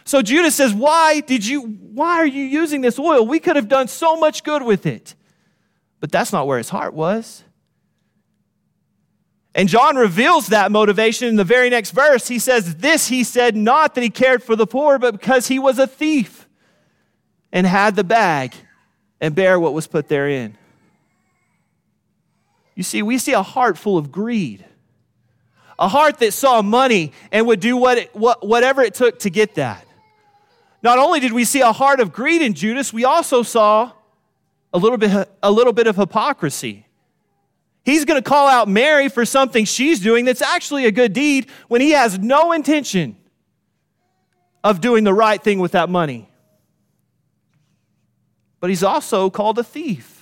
So 0.04 0.22
Judas 0.22 0.56
says, 0.56 0.74
Why 0.74 1.20
did 1.20 1.46
you, 1.46 1.62
why 1.62 2.16
are 2.16 2.26
you 2.26 2.42
using 2.42 2.80
this 2.80 2.98
oil? 2.98 3.24
We 3.24 3.38
could 3.38 3.54
have 3.54 3.68
done 3.68 3.86
so 3.86 4.16
much 4.16 4.42
good 4.42 4.64
with 4.64 4.86
it. 4.86 5.14
But 6.00 6.10
that's 6.10 6.32
not 6.32 6.48
where 6.48 6.58
his 6.58 6.68
heart 6.68 6.94
was. 6.94 7.44
And 9.54 9.68
John 9.68 9.94
reveals 9.94 10.48
that 10.48 10.72
motivation 10.72 11.28
in 11.28 11.36
the 11.36 11.44
very 11.44 11.70
next 11.70 11.92
verse. 11.92 12.26
He 12.26 12.40
says, 12.40 12.74
This 12.78 13.06
he 13.06 13.22
said 13.22 13.54
not 13.54 13.94
that 13.94 14.02
he 14.02 14.10
cared 14.10 14.42
for 14.42 14.56
the 14.56 14.66
poor, 14.66 14.98
but 14.98 15.12
because 15.12 15.46
he 15.46 15.60
was 15.60 15.78
a 15.78 15.86
thief 15.86 16.48
and 17.52 17.68
had 17.68 17.94
the 17.94 18.02
bag 18.02 18.52
and 19.20 19.32
bear 19.32 19.60
what 19.60 19.74
was 19.74 19.86
put 19.86 20.08
therein. 20.08 20.58
You 22.76 22.82
see, 22.82 23.02
we 23.02 23.18
see 23.18 23.32
a 23.32 23.42
heart 23.42 23.76
full 23.78 23.98
of 23.98 24.12
greed, 24.12 24.64
a 25.78 25.88
heart 25.88 26.18
that 26.18 26.32
saw 26.32 26.62
money 26.62 27.12
and 27.32 27.46
would 27.46 27.58
do 27.58 27.76
what 27.76 27.98
it, 27.98 28.14
what, 28.14 28.46
whatever 28.46 28.82
it 28.82 28.94
took 28.94 29.18
to 29.20 29.30
get 29.30 29.56
that. 29.56 29.84
Not 30.82 30.98
only 30.98 31.18
did 31.18 31.32
we 31.32 31.44
see 31.44 31.62
a 31.62 31.72
heart 31.72 32.00
of 32.00 32.12
greed 32.12 32.42
in 32.42 32.54
Judas, 32.54 32.92
we 32.92 33.04
also 33.04 33.42
saw 33.42 33.90
a 34.72 34.78
little 34.78 34.98
bit, 34.98 35.28
a 35.42 35.50
little 35.50 35.72
bit 35.72 35.86
of 35.86 35.96
hypocrisy. 35.96 36.86
He's 37.82 38.04
going 38.04 38.22
to 38.22 38.28
call 38.28 38.46
out 38.46 38.68
Mary 38.68 39.08
for 39.08 39.24
something 39.24 39.64
she's 39.64 40.00
doing 40.00 40.24
that's 40.26 40.42
actually 40.42 40.84
a 40.84 40.90
good 40.90 41.12
deed 41.12 41.48
when 41.68 41.80
he 41.80 41.92
has 41.92 42.18
no 42.18 42.52
intention 42.52 43.16
of 44.62 44.80
doing 44.80 45.04
the 45.04 45.14
right 45.14 45.42
thing 45.42 45.60
with 45.60 45.72
that 45.72 45.88
money. 45.88 46.28
But 48.60 48.68
he's 48.70 48.82
also 48.82 49.30
called 49.30 49.58
a 49.58 49.64
thief. 49.64 50.15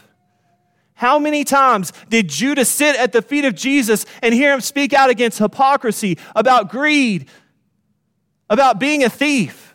How 0.94 1.18
many 1.18 1.44
times 1.44 1.92
did 2.08 2.28
Judas 2.28 2.68
sit 2.68 2.96
at 2.96 3.12
the 3.12 3.20
feet 3.20 3.44
of 3.44 3.54
Jesus 3.54 4.06
and 4.22 4.32
hear 4.32 4.54
him 4.54 4.60
speak 4.60 4.92
out 4.92 5.10
against 5.10 5.38
hypocrisy, 5.38 6.18
about 6.36 6.70
greed, 6.70 7.28
about 8.48 8.78
being 8.78 9.02
a 9.02 9.10
thief? 9.10 9.74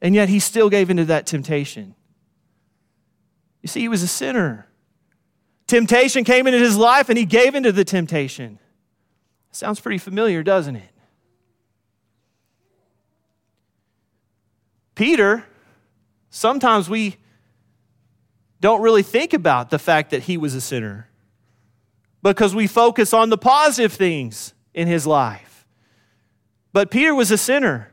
And 0.00 0.14
yet 0.14 0.28
he 0.28 0.38
still 0.40 0.70
gave 0.70 0.90
into 0.90 1.04
that 1.06 1.26
temptation. 1.26 1.94
You 3.62 3.68
see, 3.68 3.80
he 3.80 3.88
was 3.88 4.02
a 4.02 4.08
sinner. 4.08 4.66
Temptation 5.66 6.24
came 6.24 6.46
into 6.46 6.58
his 6.58 6.76
life 6.76 7.10
and 7.10 7.18
he 7.18 7.26
gave 7.26 7.54
into 7.54 7.72
the 7.72 7.84
temptation. 7.84 8.58
Sounds 9.50 9.80
pretty 9.80 9.98
familiar, 9.98 10.42
doesn't 10.42 10.76
it? 10.76 10.90
Peter, 14.94 15.44
sometimes 16.30 16.88
we 16.88 17.16
don't 18.60 18.80
really 18.82 19.02
think 19.02 19.32
about 19.32 19.70
the 19.70 19.78
fact 19.78 20.10
that 20.10 20.24
he 20.24 20.36
was 20.36 20.54
a 20.54 20.60
sinner 20.60 21.08
because 22.22 22.54
we 22.54 22.66
focus 22.66 23.12
on 23.12 23.30
the 23.30 23.38
positive 23.38 23.92
things 23.92 24.52
in 24.74 24.88
his 24.88 25.06
life. 25.06 25.66
But 26.72 26.90
Peter 26.90 27.14
was 27.14 27.30
a 27.30 27.38
sinner. 27.38 27.92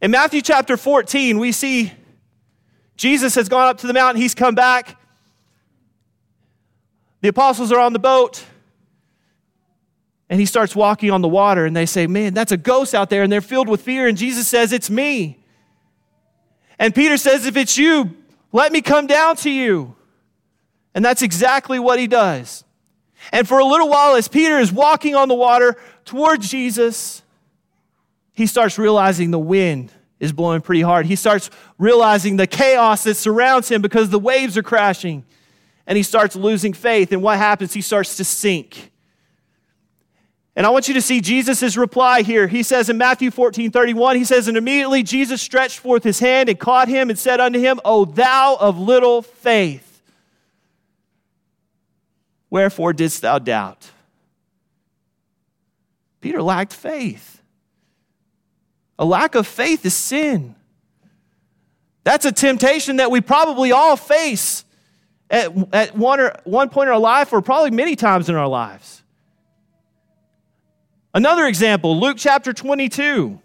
In 0.00 0.10
Matthew 0.10 0.42
chapter 0.42 0.76
14, 0.76 1.38
we 1.38 1.52
see 1.52 1.92
Jesus 2.96 3.34
has 3.34 3.48
gone 3.48 3.68
up 3.68 3.78
to 3.78 3.86
the 3.86 3.92
mountain, 3.92 4.20
he's 4.20 4.34
come 4.34 4.54
back, 4.54 4.98
the 7.20 7.28
apostles 7.28 7.72
are 7.72 7.80
on 7.80 7.92
the 7.92 7.98
boat, 7.98 8.44
and 10.28 10.40
he 10.40 10.46
starts 10.46 10.74
walking 10.74 11.10
on 11.10 11.22
the 11.22 11.28
water, 11.28 11.64
and 11.66 11.76
they 11.76 11.86
say, 11.86 12.06
Man, 12.06 12.34
that's 12.34 12.52
a 12.52 12.56
ghost 12.56 12.94
out 12.94 13.10
there, 13.10 13.22
and 13.22 13.32
they're 13.32 13.40
filled 13.40 13.68
with 13.68 13.82
fear. 13.82 14.08
And 14.08 14.18
Jesus 14.18 14.48
says, 14.48 14.72
It's 14.72 14.90
me. 14.90 15.38
And 16.78 16.94
Peter 16.94 17.16
says, 17.16 17.46
If 17.46 17.56
it's 17.56 17.78
you, 17.78 18.16
let 18.56 18.72
me 18.72 18.80
come 18.80 19.06
down 19.06 19.36
to 19.36 19.50
you. 19.50 19.94
And 20.94 21.04
that's 21.04 21.20
exactly 21.20 21.78
what 21.78 21.98
he 21.98 22.06
does. 22.06 22.64
And 23.30 23.46
for 23.46 23.58
a 23.58 23.64
little 23.64 23.90
while, 23.90 24.16
as 24.16 24.28
Peter 24.28 24.58
is 24.58 24.72
walking 24.72 25.14
on 25.14 25.28
the 25.28 25.34
water 25.34 25.76
towards 26.06 26.48
Jesus, 26.48 27.22
he 28.32 28.46
starts 28.46 28.78
realizing 28.78 29.30
the 29.30 29.38
wind 29.38 29.92
is 30.18 30.32
blowing 30.32 30.62
pretty 30.62 30.80
hard. 30.80 31.04
He 31.04 31.16
starts 31.16 31.50
realizing 31.76 32.38
the 32.38 32.46
chaos 32.46 33.04
that 33.04 33.16
surrounds 33.16 33.70
him 33.70 33.82
because 33.82 34.08
the 34.08 34.18
waves 34.18 34.56
are 34.56 34.62
crashing 34.62 35.26
and 35.86 35.98
he 35.98 36.02
starts 36.02 36.34
losing 36.34 36.72
faith. 36.72 37.12
And 37.12 37.22
what 37.22 37.36
happens? 37.36 37.74
He 37.74 37.82
starts 37.82 38.16
to 38.16 38.24
sink. 38.24 38.90
And 40.56 40.64
I 40.64 40.70
want 40.70 40.88
you 40.88 40.94
to 40.94 41.02
see 41.02 41.20
Jesus' 41.20 41.76
reply 41.76 42.22
here. 42.22 42.48
He 42.48 42.62
says 42.62 42.88
in 42.88 42.96
Matthew 42.96 43.30
14 43.30 43.70
31, 43.70 44.16
he 44.16 44.24
says, 44.24 44.48
And 44.48 44.56
immediately 44.56 45.02
Jesus 45.02 45.42
stretched 45.42 45.78
forth 45.78 46.02
his 46.02 46.18
hand 46.18 46.48
and 46.48 46.58
caught 46.58 46.88
him 46.88 47.10
and 47.10 47.18
said 47.18 47.40
unto 47.40 47.60
him, 47.60 47.78
O 47.84 48.06
thou 48.06 48.56
of 48.58 48.78
little 48.78 49.20
faith, 49.20 50.00
wherefore 52.48 52.94
didst 52.94 53.20
thou 53.20 53.38
doubt? 53.38 53.90
Peter 56.22 56.42
lacked 56.42 56.72
faith. 56.72 57.42
A 58.98 59.04
lack 59.04 59.34
of 59.34 59.46
faith 59.46 59.84
is 59.84 59.92
sin. 59.92 60.54
That's 62.02 62.24
a 62.24 62.32
temptation 62.32 62.96
that 62.96 63.10
we 63.10 63.20
probably 63.20 63.72
all 63.72 63.96
face 63.96 64.64
at, 65.28 65.52
at 65.74 65.94
one, 65.94 66.18
or, 66.18 66.34
one 66.44 66.70
point 66.70 66.88
in 66.88 66.94
our 66.94 67.00
life 67.00 67.32
or 67.34 67.42
probably 67.42 67.72
many 67.72 67.94
times 67.94 68.30
in 68.30 68.36
our 68.36 68.48
lives. 68.48 69.02
Another 71.16 71.46
example, 71.46 71.98
Luke 71.98 72.18
chapter 72.20 72.52
22. 72.52 73.40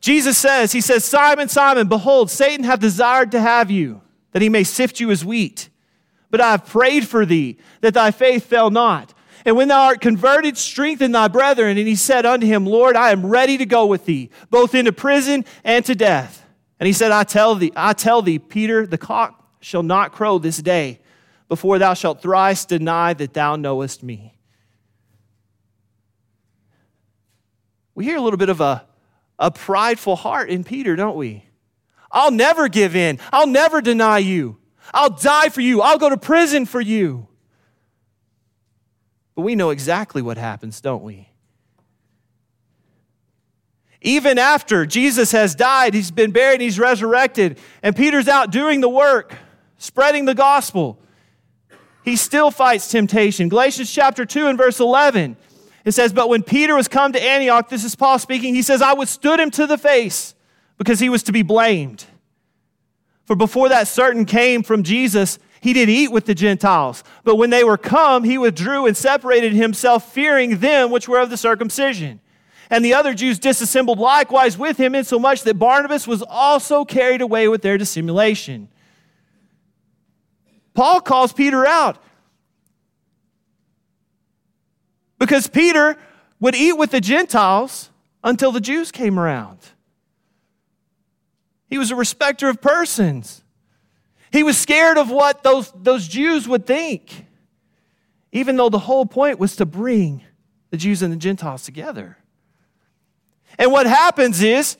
Jesus 0.00 0.38
says, 0.38 0.72
He 0.72 0.80
says, 0.80 1.04
Simon, 1.04 1.50
Simon, 1.50 1.86
behold, 1.86 2.30
Satan 2.30 2.64
hath 2.64 2.80
desired 2.80 3.32
to 3.32 3.40
have 3.42 3.70
you, 3.70 4.00
that 4.32 4.40
he 4.40 4.48
may 4.48 4.64
sift 4.64 5.00
you 5.00 5.10
as 5.10 5.22
wheat. 5.22 5.68
But 6.30 6.40
I 6.40 6.52
have 6.52 6.64
prayed 6.64 7.06
for 7.06 7.26
thee, 7.26 7.58
that 7.82 7.92
thy 7.92 8.10
faith 8.10 8.46
fail 8.46 8.70
not. 8.70 9.12
And 9.44 9.54
when 9.54 9.68
thou 9.68 9.82
art 9.82 10.00
converted, 10.00 10.56
strengthen 10.56 11.12
thy 11.12 11.28
brethren. 11.28 11.76
And 11.76 11.86
he 11.86 11.96
said 11.96 12.24
unto 12.24 12.46
him, 12.46 12.64
Lord, 12.64 12.96
I 12.96 13.10
am 13.10 13.26
ready 13.26 13.58
to 13.58 13.66
go 13.66 13.84
with 13.84 14.06
thee, 14.06 14.30
both 14.48 14.74
into 14.74 14.92
prison 14.92 15.44
and 15.62 15.84
to 15.84 15.94
death. 15.94 16.46
And 16.78 16.86
he 16.86 16.94
said, 16.94 17.12
I 17.12 17.24
tell 17.24 17.54
thee, 17.54 17.70
I 17.76 17.92
tell 17.92 18.22
thee, 18.22 18.38
Peter, 18.38 18.86
the 18.86 18.96
cock 18.96 19.46
shall 19.60 19.82
not 19.82 20.12
crow 20.12 20.38
this 20.38 20.56
day 20.56 21.00
before 21.50 21.80
thou 21.80 21.94
shalt 21.94 22.22
thrice 22.22 22.64
deny 22.64 23.12
that 23.12 23.34
thou 23.34 23.56
knowest 23.56 24.04
me. 24.04 24.38
We 27.92 28.04
hear 28.04 28.16
a 28.16 28.20
little 28.20 28.36
bit 28.36 28.50
of 28.50 28.60
a, 28.60 28.86
a 29.36 29.50
prideful 29.50 30.14
heart 30.14 30.48
in 30.48 30.62
Peter, 30.62 30.94
don't 30.94 31.16
we? 31.16 31.44
I'll 32.08 32.30
never 32.30 32.68
give 32.68 32.94
in. 32.94 33.18
I'll 33.32 33.48
never 33.48 33.80
deny 33.80 34.18
you. 34.18 34.58
I'll 34.94 35.10
die 35.10 35.48
for 35.48 35.60
you. 35.60 35.82
I'll 35.82 35.98
go 35.98 36.08
to 36.08 36.16
prison 36.16 36.66
for 36.66 36.80
you. 36.80 37.26
But 39.34 39.42
we 39.42 39.56
know 39.56 39.70
exactly 39.70 40.22
what 40.22 40.38
happens, 40.38 40.80
don't 40.80 41.02
we? 41.02 41.30
Even 44.02 44.38
after 44.38 44.86
Jesus 44.86 45.32
has 45.32 45.56
died, 45.56 45.94
he's 45.94 46.12
been 46.12 46.30
buried, 46.30 46.60
he's 46.60 46.78
resurrected, 46.78 47.58
and 47.82 47.96
Peter's 47.96 48.28
out 48.28 48.52
doing 48.52 48.80
the 48.80 48.88
work, 48.88 49.34
spreading 49.78 50.26
the 50.26 50.34
gospel. 50.34 50.99
He 52.04 52.16
still 52.16 52.50
fights 52.50 52.88
temptation. 52.88 53.48
Galatians 53.48 53.92
chapter 53.92 54.24
2 54.24 54.46
and 54.46 54.58
verse 54.58 54.80
11. 54.80 55.36
It 55.84 55.92
says, 55.92 56.12
But 56.12 56.28
when 56.28 56.42
Peter 56.42 56.74
was 56.74 56.88
come 56.88 57.12
to 57.12 57.22
Antioch, 57.22 57.68
this 57.68 57.84
is 57.84 57.94
Paul 57.94 58.18
speaking, 58.18 58.54
he 58.54 58.62
says, 58.62 58.82
I 58.82 58.94
withstood 58.94 59.40
him 59.40 59.50
to 59.52 59.66
the 59.66 59.78
face 59.78 60.34
because 60.78 61.00
he 61.00 61.08
was 61.08 61.22
to 61.24 61.32
be 61.32 61.42
blamed. 61.42 62.04
For 63.24 63.36
before 63.36 63.68
that 63.68 63.86
certain 63.86 64.24
came 64.24 64.62
from 64.62 64.82
Jesus, 64.82 65.38
he 65.60 65.72
did 65.72 65.88
eat 65.88 66.10
with 66.10 66.24
the 66.24 66.34
Gentiles. 66.34 67.04
But 67.22 67.36
when 67.36 67.50
they 67.50 67.64
were 67.64 67.76
come, 67.76 68.24
he 68.24 68.38
withdrew 68.38 68.86
and 68.86 68.96
separated 68.96 69.52
himself, 69.52 70.12
fearing 70.12 70.58
them 70.58 70.90
which 70.90 71.08
were 71.08 71.20
of 71.20 71.30
the 71.30 71.36
circumcision. 71.36 72.20
And 72.70 72.84
the 72.84 72.94
other 72.94 73.14
Jews 73.14 73.38
disassembled 73.38 73.98
likewise 73.98 74.56
with 74.56 74.78
him, 74.78 74.94
insomuch 74.94 75.42
that 75.42 75.58
Barnabas 75.58 76.06
was 76.06 76.22
also 76.22 76.84
carried 76.84 77.20
away 77.20 77.48
with 77.48 77.62
their 77.62 77.76
dissimulation. 77.76 78.68
Paul 80.80 81.02
calls 81.02 81.34
Peter 81.34 81.66
out 81.66 82.02
because 85.18 85.46
Peter 85.46 85.94
would 86.40 86.54
eat 86.54 86.72
with 86.72 86.90
the 86.90 87.02
Gentiles 87.02 87.90
until 88.24 88.50
the 88.50 88.62
Jews 88.62 88.90
came 88.90 89.18
around. 89.18 89.58
He 91.68 91.76
was 91.76 91.90
a 91.90 91.96
respecter 91.96 92.48
of 92.48 92.62
persons. 92.62 93.44
He 94.32 94.42
was 94.42 94.56
scared 94.56 94.96
of 94.96 95.10
what 95.10 95.42
those, 95.42 95.70
those 95.76 96.08
Jews 96.08 96.48
would 96.48 96.64
think, 96.64 97.26
even 98.32 98.56
though 98.56 98.70
the 98.70 98.78
whole 98.78 99.04
point 99.04 99.38
was 99.38 99.56
to 99.56 99.66
bring 99.66 100.22
the 100.70 100.78
Jews 100.78 101.02
and 101.02 101.12
the 101.12 101.18
Gentiles 101.18 101.62
together. 101.62 102.16
And 103.58 103.70
what 103.70 103.84
happens 103.84 104.40
is, 104.42 104.78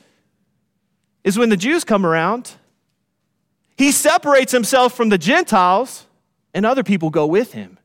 is 1.25 1.39
when 1.39 1.51
the 1.51 1.59
Jews 1.59 1.85
come 1.85 2.07
around, 2.07 2.55
he 3.81 3.93
separates 3.93 4.53
himself 4.53 4.95
from 4.95 5.09
the 5.09 5.17
Gentiles, 5.17 6.05
and 6.53 6.67
other 6.67 6.83
people 6.83 7.09
go 7.09 7.25
with 7.25 7.55
him. 7.55 7.79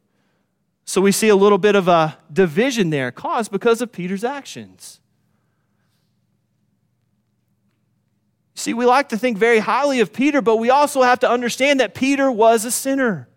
So 0.84 1.00
we 1.00 1.14
see 1.14 1.30
a 1.30 1.38
little 1.38 1.58
bit 1.58 1.74
of 1.74 1.88
a 1.88 2.18
division 2.34 2.90
there 2.90 3.14
caused 3.14 3.50
because 3.50 3.80
of 3.82 3.94
Peter's 3.94 4.26
actions. 4.26 5.00
See, 8.56 8.74
we 8.74 8.86
like 8.86 9.08
to 9.08 9.18
think 9.18 9.38
very 9.38 9.60
highly 9.60 10.02
of 10.02 10.12
Peter, 10.12 10.42
but 10.42 10.58
we 10.58 10.70
also 10.70 11.02
have 11.02 11.20
to 11.20 11.30
understand 11.30 11.80
that 11.80 11.96
Peter 11.96 12.30
was 12.30 12.66
a 12.66 12.72
sinner. 12.72 13.30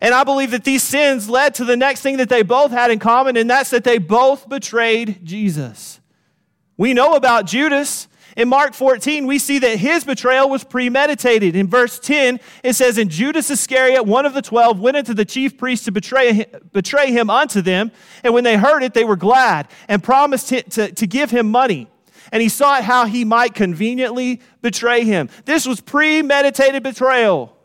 And 0.00 0.14
I 0.14 0.22
believe 0.22 0.52
that 0.52 0.62
these 0.62 0.84
sins 0.84 1.28
led 1.28 1.52
to 1.56 1.64
the 1.64 1.76
next 1.76 2.00
thing 2.00 2.18
that 2.18 2.28
they 2.28 2.42
both 2.44 2.70
had 2.70 2.92
in 2.92 3.00
common, 3.00 3.36
and 3.36 3.50
that's 3.50 3.70
that 3.70 3.82
they 3.82 3.98
both 3.98 4.48
betrayed 4.48 5.18
Jesus. 5.24 5.98
We 6.76 6.94
know 6.94 7.14
about 7.14 7.44
Judas. 7.46 8.06
In 8.38 8.48
Mark 8.48 8.72
14, 8.72 9.26
we 9.26 9.40
see 9.40 9.58
that 9.58 9.80
his 9.80 10.04
betrayal 10.04 10.48
was 10.48 10.62
premeditated. 10.62 11.56
In 11.56 11.66
verse 11.66 11.98
10, 11.98 12.38
it 12.62 12.74
says, 12.74 12.96
And 12.96 13.10
Judas 13.10 13.50
Iscariot, 13.50 14.06
one 14.06 14.26
of 14.26 14.32
the 14.32 14.42
twelve, 14.42 14.78
went 14.78 14.96
into 14.96 15.12
the 15.12 15.24
chief 15.24 15.58
priests 15.58 15.86
to 15.86 15.90
betray 15.90 16.32
him, 16.32 16.46
betray 16.72 17.10
him 17.10 17.30
unto 17.30 17.60
them. 17.60 17.90
And 18.22 18.32
when 18.32 18.44
they 18.44 18.56
heard 18.56 18.84
it, 18.84 18.94
they 18.94 19.02
were 19.02 19.16
glad 19.16 19.66
and 19.88 20.04
promised 20.04 20.50
to, 20.50 20.62
to, 20.62 20.92
to 20.92 21.06
give 21.08 21.32
him 21.32 21.50
money. 21.50 21.88
And 22.30 22.40
he 22.40 22.48
sought 22.48 22.84
how 22.84 23.06
he 23.06 23.24
might 23.24 23.54
conveniently 23.56 24.40
betray 24.62 25.02
him. 25.02 25.30
This 25.44 25.66
was 25.66 25.80
premeditated 25.80 26.84
betrayal. 26.84 27.57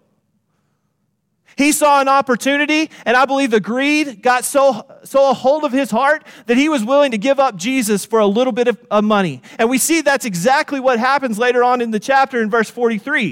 He 1.57 1.71
saw 1.71 2.01
an 2.01 2.07
opportunity, 2.07 2.89
and 3.05 3.15
I 3.15 3.25
believe 3.25 3.51
the 3.51 3.59
greed 3.59 4.21
got 4.21 4.45
so, 4.45 4.85
so 5.03 5.29
a 5.29 5.33
hold 5.33 5.63
of 5.63 5.71
his 5.71 5.91
heart 5.91 6.25
that 6.47 6.57
he 6.57 6.69
was 6.69 6.83
willing 6.83 7.11
to 7.11 7.17
give 7.17 7.39
up 7.39 7.55
Jesus 7.55 8.05
for 8.05 8.19
a 8.19 8.25
little 8.27 8.53
bit 8.53 8.67
of, 8.67 8.77
of 8.89 9.03
money. 9.03 9.41
And 9.59 9.69
we 9.69 9.77
see 9.77 10.01
that's 10.01 10.25
exactly 10.25 10.79
what 10.79 10.99
happens 10.99 11.37
later 11.37 11.63
on 11.63 11.81
in 11.81 11.91
the 11.91 11.99
chapter 11.99 12.41
in 12.41 12.49
verse 12.49 12.69
43. 12.69 13.31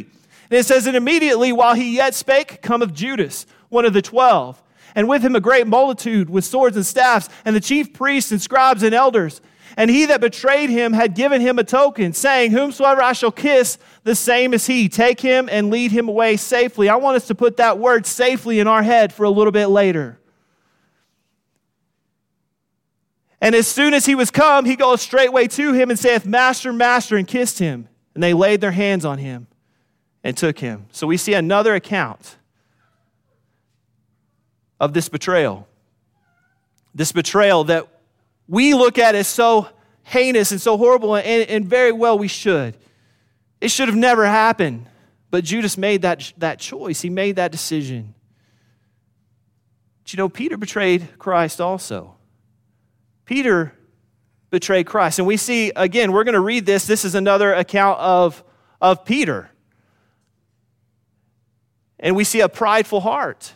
And 0.51 0.59
it 0.59 0.65
says, 0.65 0.85
And 0.85 0.97
immediately 0.97 1.51
while 1.51 1.73
he 1.73 1.95
yet 1.95 2.13
spake, 2.13 2.61
cometh 2.61 2.93
Judas, 2.93 3.45
one 3.69 3.85
of 3.85 3.93
the 3.93 4.01
twelve, 4.01 4.61
and 4.93 5.07
with 5.07 5.23
him 5.23 5.35
a 5.35 5.39
great 5.39 5.67
multitude 5.67 6.29
with 6.29 6.43
swords 6.43 6.75
and 6.75 6.85
staffs, 6.85 7.29
and 7.45 7.55
the 7.55 7.61
chief 7.61 7.93
priests 7.93 8.31
and 8.31 8.41
scribes 8.41 8.83
and 8.83 8.93
elders. 8.93 9.41
And 9.77 9.89
he 9.89 10.05
that 10.07 10.21
betrayed 10.21 10.69
him 10.69 10.93
had 10.93 11.15
given 11.15 11.41
him 11.41 11.57
a 11.59 11.63
token, 11.63 12.13
saying, 12.13 12.51
Whomsoever 12.51 13.01
I 13.01 13.13
shall 13.13 13.31
kiss, 13.31 13.77
the 14.03 14.15
same 14.15 14.53
is 14.53 14.67
he. 14.67 14.89
Take 14.89 15.21
him 15.21 15.47
and 15.49 15.69
lead 15.69 15.91
him 15.91 16.09
away 16.09 16.37
safely. 16.37 16.89
I 16.89 16.95
want 16.95 17.17
us 17.17 17.27
to 17.27 17.35
put 17.35 17.57
that 17.57 17.79
word 17.79 18.05
safely 18.05 18.59
in 18.59 18.67
our 18.67 18.83
head 18.83 19.13
for 19.13 19.23
a 19.23 19.29
little 19.29 19.51
bit 19.51 19.67
later. 19.67 20.19
And 23.39 23.55
as 23.55 23.67
soon 23.67 23.93
as 23.93 24.05
he 24.05 24.13
was 24.13 24.29
come, 24.29 24.65
he 24.65 24.75
goes 24.75 25.01
straightway 25.01 25.47
to 25.47 25.73
him 25.73 25.89
and 25.89 25.97
saith, 25.97 26.25
Master, 26.25 26.71
Master, 26.71 27.17
and 27.17 27.27
kissed 27.27 27.57
him. 27.57 27.87
And 28.13 28.21
they 28.21 28.33
laid 28.33 28.61
their 28.61 28.71
hands 28.71 29.03
on 29.03 29.17
him 29.17 29.47
and 30.23 30.37
took 30.37 30.59
him. 30.59 30.85
So 30.91 31.07
we 31.07 31.17
see 31.17 31.33
another 31.33 31.73
account 31.73 32.37
of 34.79 34.93
this 34.93 35.09
betrayal. 35.09 35.67
This 36.93 37.11
betrayal 37.11 37.63
that 37.65 37.87
we 38.51 38.73
look 38.73 38.99
at 38.99 39.15
it 39.15 39.19
as 39.19 39.27
so 39.27 39.69
heinous 40.03 40.51
and 40.51 40.59
so 40.59 40.77
horrible, 40.77 41.15
and, 41.15 41.25
and 41.25 41.65
very 41.65 41.93
well 41.93 42.19
we 42.19 42.27
should. 42.27 42.75
It 43.61 43.71
should 43.71 43.87
have 43.87 43.95
never 43.97 44.25
happened. 44.25 44.87
But 45.29 45.45
Judas 45.45 45.77
made 45.77 46.01
that, 46.01 46.33
that 46.37 46.59
choice, 46.59 46.99
he 46.99 47.09
made 47.09 47.37
that 47.37 47.53
decision. 47.53 48.13
But 50.03 50.11
you 50.11 50.17
know, 50.17 50.27
Peter 50.27 50.57
betrayed 50.57 51.17
Christ 51.17 51.61
also. 51.61 52.15
Peter 53.23 53.73
betrayed 54.49 54.85
Christ. 54.85 55.19
And 55.19 55.25
we 55.25 55.37
see, 55.37 55.71
again, 55.73 56.11
we're 56.11 56.25
going 56.25 56.33
to 56.33 56.41
read 56.41 56.65
this. 56.65 56.85
This 56.85 57.05
is 57.05 57.15
another 57.15 57.53
account 57.53 57.99
of, 57.99 58.43
of 58.81 59.05
Peter. 59.05 59.49
And 62.01 62.17
we 62.17 62.25
see 62.25 62.41
a 62.41 62.49
prideful 62.49 62.99
heart. 62.99 63.53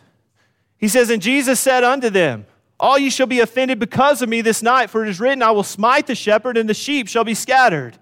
He 0.78 0.88
says, 0.88 1.10
And 1.10 1.20
Jesus 1.20 1.60
said 1.60 1.84
unto 1.84 2.08
them, 2.08 2.46
all 2.78 2.98
ye 2.98 3.08
shall 3.08 3.26
be 3.26 3.40
offended 3.40 3.78
because 3.78 4.20
of 4.20 4.28
me 4.28 4.42
this 4.42 4.62
night, 4.62 4.90
for 4.90 5.04
it 5.04 5.08
is 5.08 5.18
written, 5.18 5.42
I 5.42 5.50
will 5.50 5.62
smite 5.62 6.06
the 6.06 6.14
shepherd, 6.14 6.56
and 6.58 6.68
the 6.68 6.74
sheep 6.74 7.08
shall 7.08 7.24
be 7.24 7.34
scattered. 7.34 7.96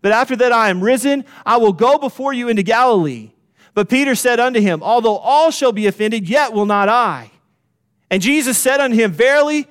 But 0.00 0.12
after 0.12 0.36
that 0.36 0.52
I 0.52 0.70
am 0.70 0.82
risen, 0.82 1.24
I 1.44 1.58
will 1.58 1.72
go 1.72 1.98
before 1.98 2.32
you 2.32 2.48
into 2.48 2.62
Galilee. 2.62 3.32
But 3.74 3.88
Peter 3.88 4.14
said 4.14 4.40
unto 4.40 4.60
him, 4.60 4.82
Although 4.82 5.16
all 5.16 5.50
shall 5.50 5.72
be 5.72 5.86
offended, 5.86 6.28
yet 6.28 6.52
will 6.52 6.66
not 6.66 6.88
I. 6.88 7.30
And 8.10 8.22
Jesus 8.22 8.56
said 8.56 8.80
unto 8.80 8.96
him, 8.96 9.12
Verily, 9.12 9.66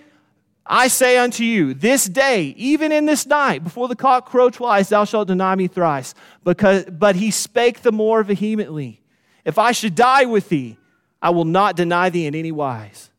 I 0.65 0.87
say 0.87 1.17
unto 1.17 1.43
you, 1.43 1.73
this 1.73 2.05
day, 2.05 2.53
even 2.57 2.91
in 2.91 3.05
this 3.05 3.25
night, 3.25 3.63
before 3.63 3.87
the 3.87 3.95
cock 3.95 4.25
crow 4.25 4.49
twice, 4.49 4.89
thou 4.89 5.05
shalt 5.05 5.27
deny 5.27 5.55
me 5.55 5.67
thrice. 5.67 6.13
Because, 6.43 6.85
but 6.85 7.15
he 7.15 7.31
spake 7.31 7.81
the 7.81 7.91
more 7.91 8.23
vehemently, 8.23 9.01
If 9.45 9.57
I 9.57 9.71
should 9.71 9.95
die 9.95 10.25
with 10.25 10.49
thee, 10.49 10.77
I 11.21 11.31
will 11.31 11.45
not 11.45 11.75
deny 11.75 12.09
thee 12.09 12.25
in 12.25 12.35
any 12.35 12.51
wise. 12.51 13.09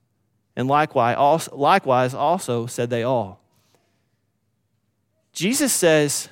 And 0.57 0.69
likewise 0.69 1.17
also, 1.17 1.57
likewise 1.57 2.15
also 2.15 2.67
said 2.67 2.91
they 2.91 3.03
all. 3.03 3.41
Jesus 5.33 5.73
says, 5.73 6.29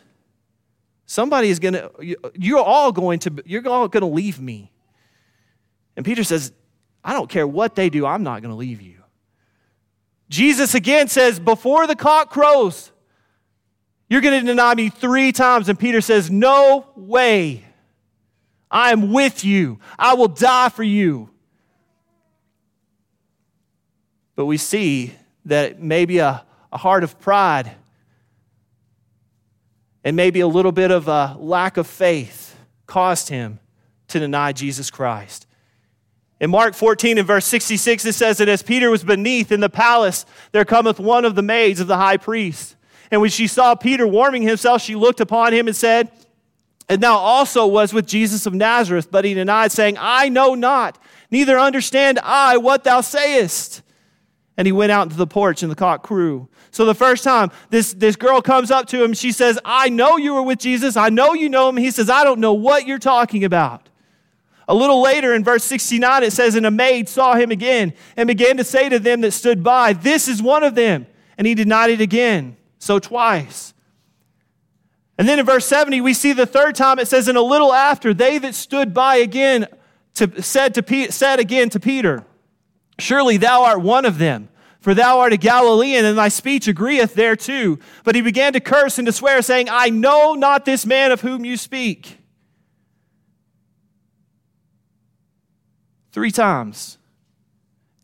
somebody 1.07 1.49
is 1.49 1.59
going 1.59 1.75
to, 1.75 1.91
you're 2.35 2.59
all 2.59 2.93
going 2.93 3.19
to, 3.21 3.43
you're 3.45 3.67
all 3.69 3.89
going 3.89 4.03
to 4.03 4.07
leave 4.07 4.41
me. 4.41 4.71
And 5.97 6.07
Peter 6.07 6.25
says, 6.25 6.53
I 7.05 7.13
don't 7.13 7.29
care 7.29 7.47
what 7.47 7.75
they 7.75 7.91
do, 7.91 8.07
I'm 8.07 8.23
not 8.23 8.43
going 8.43 8.53
to 8.53 8.57
leave 8.57 8.81
you. 8.81 9.03
Jesus 10.29 10.75
again 10.75 11.09
says, 11.09 11.41
before 11.41 11.87
the 11.87 11.97
cock 11.97 12.31
crows, 12.31 12.93
you're 14.13 14.21
going 14.21 14.41
to 14.41 14.47
deny 14.47 14.75
me 14.75 14.91
three 14.91 15.33
times. 15.33 15.71
And 15.71 15.79
Peter 15.79 16.03
says, 16.03 16.31
No 16.31 16.87
way. 16.97 17.65
I 18.71 18.93
am 18.93 19.11
with 19.11 19.43
you. 19.43 19.81
I 19.99 20.13
will 20.13 20.29
die 20.29 20.69
for 20.69 20.83
you. 20.83 21.31
But 24.35 24.47
we 24.47 24.57
see 24.57 25.15
that 25.45 25.81
maybe 25.81 26.19
a, 26.19 26.45
a 26.73 26.79
heart 26.79 27.05
of 27.05 27.19
pride 27.21 27.73
and 30.05 30.17
maybe 30.17 30.41
a 30.41 30.47
little 30.47 30.73
bit 30.73 30.91
of 30.91 31.09
a 31.09 31.37
lack 31.39 31.77
of 31.77 31.87
faith 31.87 32.57
caused 32.87 33.29
him 33.29 33.61
to 34.09 34.19
deny 34.19 34.53
Jesus 34.53 34.91
Christ. 34.91 35.47
In 36.41 36.51
Mark 36.51 36.75
14 36.75 37.19
and 37.19 37.27
verse 37.27 37.47
66, 37.47 38.05
it 38.05 38.15
says 38.15 38.39
that 38.39 38.49
as 38.49 38.63
Peter 38.63 38.91
was 38.91 39.05
beneath 39.05 39.53
in 39.53 39.61
the 39.61 39.71
palace, 39.71 40.27
there 40.51 40.65
cometh 40.65 40.99
one 40.99 41.25
of 41.25 41.37
the 41.37 41.43
maids 41.43 41.79
of 41.79 41.87
the 41.87 41.97
high 41.97 42.17
priest. 42.17 42.75
And 43.13 43.21
when 43.21 43.31
she 43.31 43.47
saw 43.47 43.77
Peter 43.77 44.07
warming 44.07 44.43
himself, 44.43 44.83
she 44.83 44.97
looked 44.97 45.21
upon 45.21 45.53
him 45.53 45.69
and 45.69 45.77
said, 45.77 46.11
And 46.89 47.01
thou 47.01 47.15
also 47.15 47.67
was 47.67 47.93
with 47.93 48.07
Jesus 48.07 48.45
of 48.45 48.55
Nazareth. 48.55 49.09
But 49.09 49.25
he 49.25 49.35
denied, 49.35 49.71
saying, 49.71 49.97
I 50.01 50.31
know 50.31 50.57
not, 50.57 50.99
neither 51.31 51.61
understand 51.61 52.19
I 52.25 52.57
what 52.57 52.83
thou 52.83 53.03
sayest. 53.03 53.83
And 54.57 54.67
he 54.67 54.73
went 54.73 54.93
out 54.93 55.05
into 55.05 55.17
the 55.17 55.27
porch, 55.27 55.63
and 55.63 55.73
the 55.73 55.77
cock 55.77 56.03
crew. 56.03 56.49
So 56.71 56.85
the 56.85 56.95
first 56.95 57.25
time 57.25 57.51
this, 57.71 57.95
this 57.95 58.17
girl 58.17 58.43
comes 58.43 58.71
up 58.71 58.87
to 58.89 59.03
him, 59.03 59.15
she 59.15 59.33
says, 59.33 59.59
I 59.65 59.89
know 59.89 60.17
you 60.17 60.35
were 60.35 60.43
with 60.43 60.59
Jesus. 60.59 60.97
I 60.97 61.09
know 61.09 61.33
you 61.33 61.49
know 61.49 61.69
him. 61.69 61.77
He 61.77 61.91
says, 61.91 62.11
I 62.11 62.23
don't 62.25 62.41
know 62.41 62.53
what 62.53 62.87
you're 62.87 62.99
talking 62.99 63.45
about. 63.45 63.89
A 64.69 64.75
little 64.75 65.03
later 65.03 65.35
in 65.35 65.43
verse 65.43 65.65
69, 65.65 66.23
it 66.23 66.33
says, 66.33 66.55
And 66.55 66.67
a 66.67 66.71
maid 66.71 67.09
saw 67.09 67.35
him 67.35 67.51
again 67.51 67.95
and 68.17 68.27
began 68.27 68.57
to 68.59 68.65
say 68.65 68.89
to 68.89 68.99
them 68.99 69.21
that 69.23 69.33
stood 69.33 69.63
by, 69.63 69.93
This 69.93 70.29
is 70.29 70.43
one 70.43 70.63
of 70.63 70.75
them. 70.75 71.07
And 71.37 71.47
he 71.47 71.55
denied 71.55 71.91
it 71.91 72.01
again. 72.01 72.57
So 72.79 72.99
twice. 72.99 73.75
And 75.19 75.29
then 75.29 75.39
in 75.39 75.47
verse 75.47 75.67
70, 75.67 76.01
we 76.01 76.15
see 76.15 76.33
the 76.33 76.47
third 76.47 76.75
time 76.75 76.99
it 76.99 77.09
says, 77.09 77.29
And 77.29 77.37
a 77.37 77.43
little 77.43 77.73
after, 77.73 78.15
they 78.15 78.39
that 78.39 78.55
stood 78.55 78.95
by 78.95 79.17
again 79.17 79.67
to, 80.15 80.43
said, 80.43 80.75
to, 80.75 81.13
said 81.13 81.41
again 81.41 81.69
to 81.71 81.81
Peter, 81.81 82.25
Surely 83.03 83.37
thou 83.37 83.65
art 83.65 83.81
one 83.81 84.05
of 84.05 84.19
them. 84.19 84.49
For 84.79 84.95
thou 84.95 85.19
art 85.19 85.33
a 85.33 85.37
Galilean, 85.37 86.05
and 86.05 86.17
thy 86.17 86.29
speech 86.29 86.69
agreeth 86.69 87.15
thereto. 87.15 87.79
But 88.05 88.15
he 88.15 88.21
began 88.21 88.53
to 88.53 88.61
curse 88.61 88.99
and 88.99 89.07
to 89.07 89.13
swear, 89.13 89.43
saying, 89.43 89.69
I 89.71 89.91
know 89.91 90.35
not 90.35 90.65
this 90.65 90.87
man 90.87 91.11
of 91.11 91.21
whom 91.21 91.45
you 91.45 91.57
speak. 91.57 92.19
Three 96.13 96.31
times. 96.31 96.99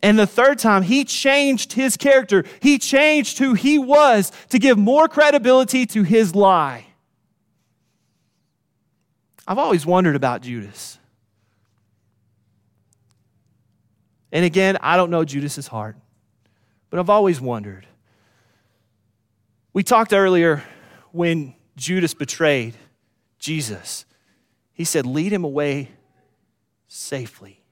And 0.03 0.19
the 0.19 0.27
third 0.27 0.59
time, 0.59 0.83
he 0.83 1.05
changed 1.05 1.73
his 1.75 1.97
character. 1.97 2.45
He 2.61 2.79
changed 2.79 3.39
who 3.39 3.55
he 3.55 3.79
was 3.79 4.33
to 4.51 4.59
give 4.59 4.79
more 4.79 5.09
credibility 5.09 5.87
to 5.87 6.03
his 6.03 6.35
lie. 6.35 6.87
I've 9.47 9.59
always 9.59 9.87
wondered 9.87 10.17
about 10.17 10.43
Judas. 10.43 10.98
And 14.33 14.45
again, 14.45 14.77
I 14.81 14.97
don't 14.97 15.11
know 15.11 15.25
Judas's 15.25 15.67
heart. 15.67 15.97
But 16.91 17.01
I've 17.01 17.11
always 17.11 17.41
wondered. 17.41 17.87
We 19.73 19.83
talked 19.83 20.13
earlier 20.13 20.65
when 21.13 21.55
Judas 21.77 22.15
betrayed 22.15 22.75
Jesus. 23.39 24.05
He 24.73 24.85
said, 24.85 25.07
Lead 25.07 25.33
him 25.33 25.45
away 25.45 25.91
safely. 26.89 27.63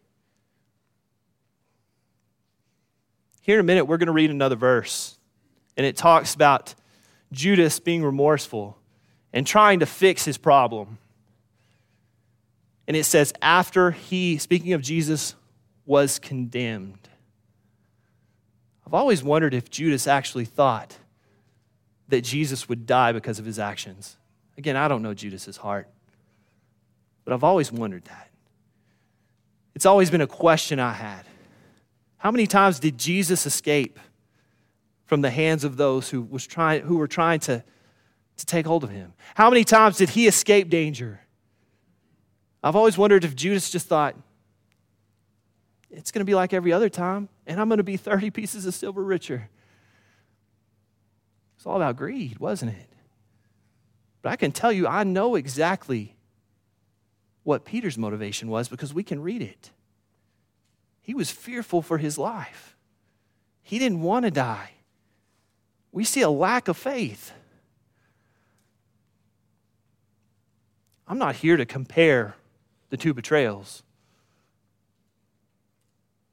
Here 3.41 3.57
in 3.57 3.61
a 3.61 3.65
minute, 3.65 3.85
we're 3.85 3.97
going 3.97 4.09
to 4.09 4.13
read 4.13 4.31
another 4.31 4.57
verse, 4.57 5.17
and 5.77 5.87
it 5.87 5.97
talks 5.97 6.35
about 6.35 6.75
Judas 7.33 7.79
being 7.79 8.05
remorseful 8.05 8.77
and 9.33 9.47
trying 9.47 9.81
to 9.81 9.87
fix 9.87 10.25
his 10.25 10.37
problem. 10.37 10.99
And 12.89 12.97
it 12.97 13.05
says, 13.05 13.33
after 13.41 13.93
he, 13.93 14.39
speaking 14.39 14.73
of 14.73 14.83
Jesus, 14.83 15.35
was 15.87 16.19
condemned. 16.19 17.09
I've 18.87 18.95
always 18.95 19.23
wondered 19.23 19.55
if 19.55 19.71
Judas 19.71 20.07
actually 20.07 20.45
thought 20.45 20.97
that 22.09 22.23
Jesus 22.23 22.69
would 22.69 22.87
die 22.87 23.13
because 23.13 23.39
of 23.39 23.45
his 23.45 23.59
actions. 23.59 24.17
Again, 24.59 24.77
I 24.77 24.89
don't 24.89 25.03
know 25.03 25.15
Judas's 25.15 25.57
heart, 25.57 25.89
but 27.25 27.33
I've 27.33 27.45
always 27.45 27.73
wondered 27.73 28.05
that. 28.05 28.31
It's 29.75 29.87
always 29.87 30.11
been 30.11 30.21
a 30.21 30.27
question 30.27 30.81
I 30.81 30.93
had. 30.93 31.25
How 32.17 32.31
many 32.31 32.47
times 32.47 32.81
did 32.81 32.97
Jesus 32.97 33.45
escape 33.45 33.99
from 35.05 35.21
the 35.21 35.31
hands 35.31 35.65
of 35.65 35.77
those 35.77 36.11
who, 36.11 36.23
was 36.23 36.47
trying, 36.47 36.83
who 36.83 36.97
were 36.97 37.09
trying 37.09 37.41
to, 37.41 37.63
to 38.39 38.47
take 38.47 38.67
hold 38.67 38.85
of 38.85 38.91
him? 38.91 39.13
How 39.35 39.51
many 39.51 39.65
times 39.65 39.99
did 39.99 40.11
he 40.11 40.27
escape 40.27 40.71
danger? 40.71 41.21
I've 42.63 42.77
always 42.77 42.97
wondered 42.97 43.25
if 43.25 43.37
Judas 43.37 43.71
just 43.71 43.87
thought, 43.87 44.17
it's 45.97 46.11
going 46.11 46.21
to 46.21 46.27
be 46.27 46.35
like 46.35 46.53
every 46.53 46.75
other 46.75 46.91
time, 46.91 47.31
and 47.47 47.59
I'm 47.59 47.69
going 47.69 47.79
to 47.79 47.85
be 47.85 47.97
30 47.97 48.31
pieces 48.31 48.67
of 48.67 48.75
silver 48.75 49.03
richer. 49.03 49.49
It's 51.57 51.65
all 51.65 51.77
about 51.77 51.97
greed, 51.97 52.39
wasn't 52.39 52.73
it? 52.73 52.89
But 54.21 54.33
I 54.33 54.37
can 54.37 54.53
tell 54.53 54.71
you, 54.71 54.87
I 54.87 55.05
know 55.05 55.37
exactly 55.37 56.15
what 57.45 57.65
Peter's 57.65 57.97
motivation 57.97 58.49
was 58.51 58.69
because 58.69 58.93
we 58.93 59.03
can 59.03 59.23
read 59.23 59.41
it. 59.41 59.71
He 61.01 61.15
was 61.15 61.31
fearful 61.31 61.81
for 61.81 61.97
his 61.97 62.19
life, 62.19 62.77
he 63.63 63.79
didn't 63.79 64.03
want 64.03 64.27
to 64.27 64.31
die. 64.31 64.73
We 65.93 66.05
see 66.05 66.21
a 66.21 66.29
lack 66.29 66.69
of 66.69 66.77
faith. 66.77 67.33
I'm 71.09 71.17
not 71.17 71.37
here 71.37 71.57
to 71.57 71.65
compare 71.65 72.37
the 72.91 72.99
two 72.99 73.15
betrayals. 73.15 73.83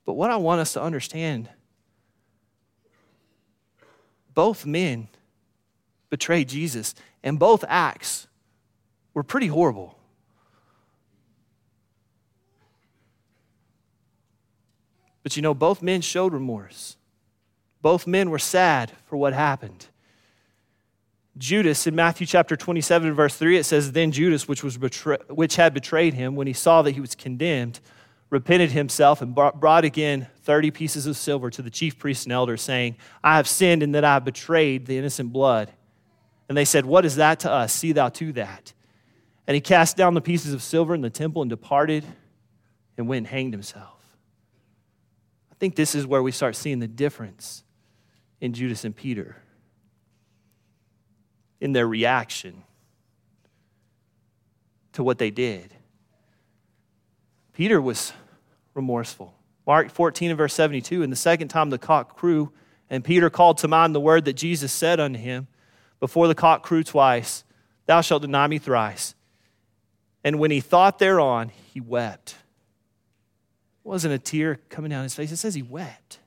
But 0.05 0.13
what 0.13 0.31
I 0.31 0.35
want 0.37 0.61
us 0.61 0.73
to 0.73 0.81
understand 0.81 1.49
both 4.33 4.65
men 4.65 5.07
betrayed 6.09 6.49
Jesus, 6.49 6.95
and 7.23 7.39
both 7.39 7.63
acts 7.67 8.27
were 9.13 9.23
pretty 9.23 9.47
horrible. 9.47 9.97
But 15.21 15.35
you 15.35 15.41
know, 15.41 15.53
both 15.53 15.81
men 15.81 16.01
showed 16.01 16.33
remorse. 16.33 16.97
Both 17.81 18.07
men 18.07 18.29
were 18.29 18.39
sad 18.39 18.91
for 19.05 19.17
what 19.17 19.33
happened. 19.33 19.87
Judas 21.37 21.87
in 21.87 21.95
Matthew 21.95 22.27
chapter 22.27 22.55
27 22.55 23.13
verse 23.13 23.35
3 23.35 23.57
it 23.57 23.63
says 23.63 23.91
then 23.91 24.11
Judas 24.11 24.47
which 24.47 24.63
was 24.63 24.77
betray- 24.77 25.17
which 25.29 25.55
had 25.55 25.73
betrayed 25.73 26.13
him 26.13 26.35
when 26.35 26.45
he 26.45 26.53
saw 26.53 26.83
that 26.83 26.91
he 26.91 27.01
was 27.01 27.15
condemned 27.15 27.79
repented 28.33 28.71
himself 28.71 29.21
and 29.21 29.35
brought 29.35 29.85
again 29.85 30.25
30 30.41 30.71
pieces 30.71 31.05
of 31.05 31.15
silver 31.15 31.51
to 31.51 31.61
the 31.61 31.69
chief 31.69 31.99
priests 31.99 32.25
and 32.25 32.33
elders, 32.33 32.63
saying, 32.63 32.97
I 33.23 33.37
have 33.37 33.47
sinned 33.47 33.83
in 33.83 33.91
that 33.91 34.03
I 34.03 34.15
have 34.15 34.25
betrayed 34.25 34.87
the 34.87 34.97
innocent 34.97 35.31
blood. 35.31 35.71
And 36.49 36.57
they 36.57 36.65
said, 36.65 36.83
What 36.83 37.05
is 37.05 37.17
that 37.17 37.41
to 37.41 37.51
us? 37.51 37.71
See 37.71 37.91
thou 37.91 38.09
to 38.09 38.33
that. 38.33 38.73
And 39.45 39.53
he 39.53 39.61
cast 39.61 39.97
down 39.97 40.15
the 40.15 40.21
pieces 40.21 40.51
of 40.51 40.63
silver 40.63 40.95
in 40.95 41.01
the 41.01 41.11
temple 41.11 41.43
and 41.43 41.49
departed 41.49 42.03
and 42.97 43.07
went 43.07 43.19
and 43.19 43.27
hanged 43.27 43.53
himself. 43.53 43.99
I 45.51 45.55
think 45.59 45.75
this 45.75 45.93
is 45.93 46.07
where 46.07 46.23
we 46.23 46.31
start 46.31 46.55
seeing 46.55 46.79
the 46.79 46.87
difference 46.87 47.63
in 48.41 48.53
Judas 48.53 48.83
and 48.83 48.95
Peter, 48.95 49.37
in 51.61 51.71
their 51.71 51.87
reaction 51.87 52.63
to 54.93 55.03
what 55.03 55.19
they 55.19 55.29
did. 55.29 55.71
Peter 57.53 57.79
was 57.79 58.11
remorseful. 58.73 59.33
Mark 59.65 59.89
14 59.89 60.31
and 60.31 60.37
verse 60.37 60.53
72 60.53 61.03
And 61.03 61.11
the 61.11 61.17
second 61.17 61.47
time 61.47 61.69
the 61.69 61.77
cock 61.77 62.17
crew, 62.17 62.51
and 62.89 63.03
Peter 63.03 63.29
called 63.29 63.57
to 63.59 63.67
mind 63.67 63.95
the 63.95 63.99
word 63.99 64.25
that 64.25 64.33
Jesus 64.33 64.71
said 64.71 64.99
unto 64.99 65.19
him, 65.19 65.47
Before 65.99 66.27
the 66.27 66.35
cock 66.35 66.63
crew 66.63 66.83
twice, 66.83 67.43
thou 67.85 68.01
shalt 68.01 68.21
deny 68.21 68.47
me 68.47 68.57
thrice. 68.59 69.15
And 70.23 70.39
when 70.39 70.51
he 70.51 70.61
thought 70.61 70.99
thereon, 70.99 71.51
he 71.73 71.81
wept. 71.81 72.35
It 73.83 73.87
wasn't 73.87 74.13
a 74.13 74.19
tear 74.19 74.59
coming 74.69 74.89
down 74.89 75.03
his 75.03 75.15
face, 75.15 75.31
it 75.31 75.37
says 75.37 75.55
he 75.55 75.61
wept. 75.61 76.19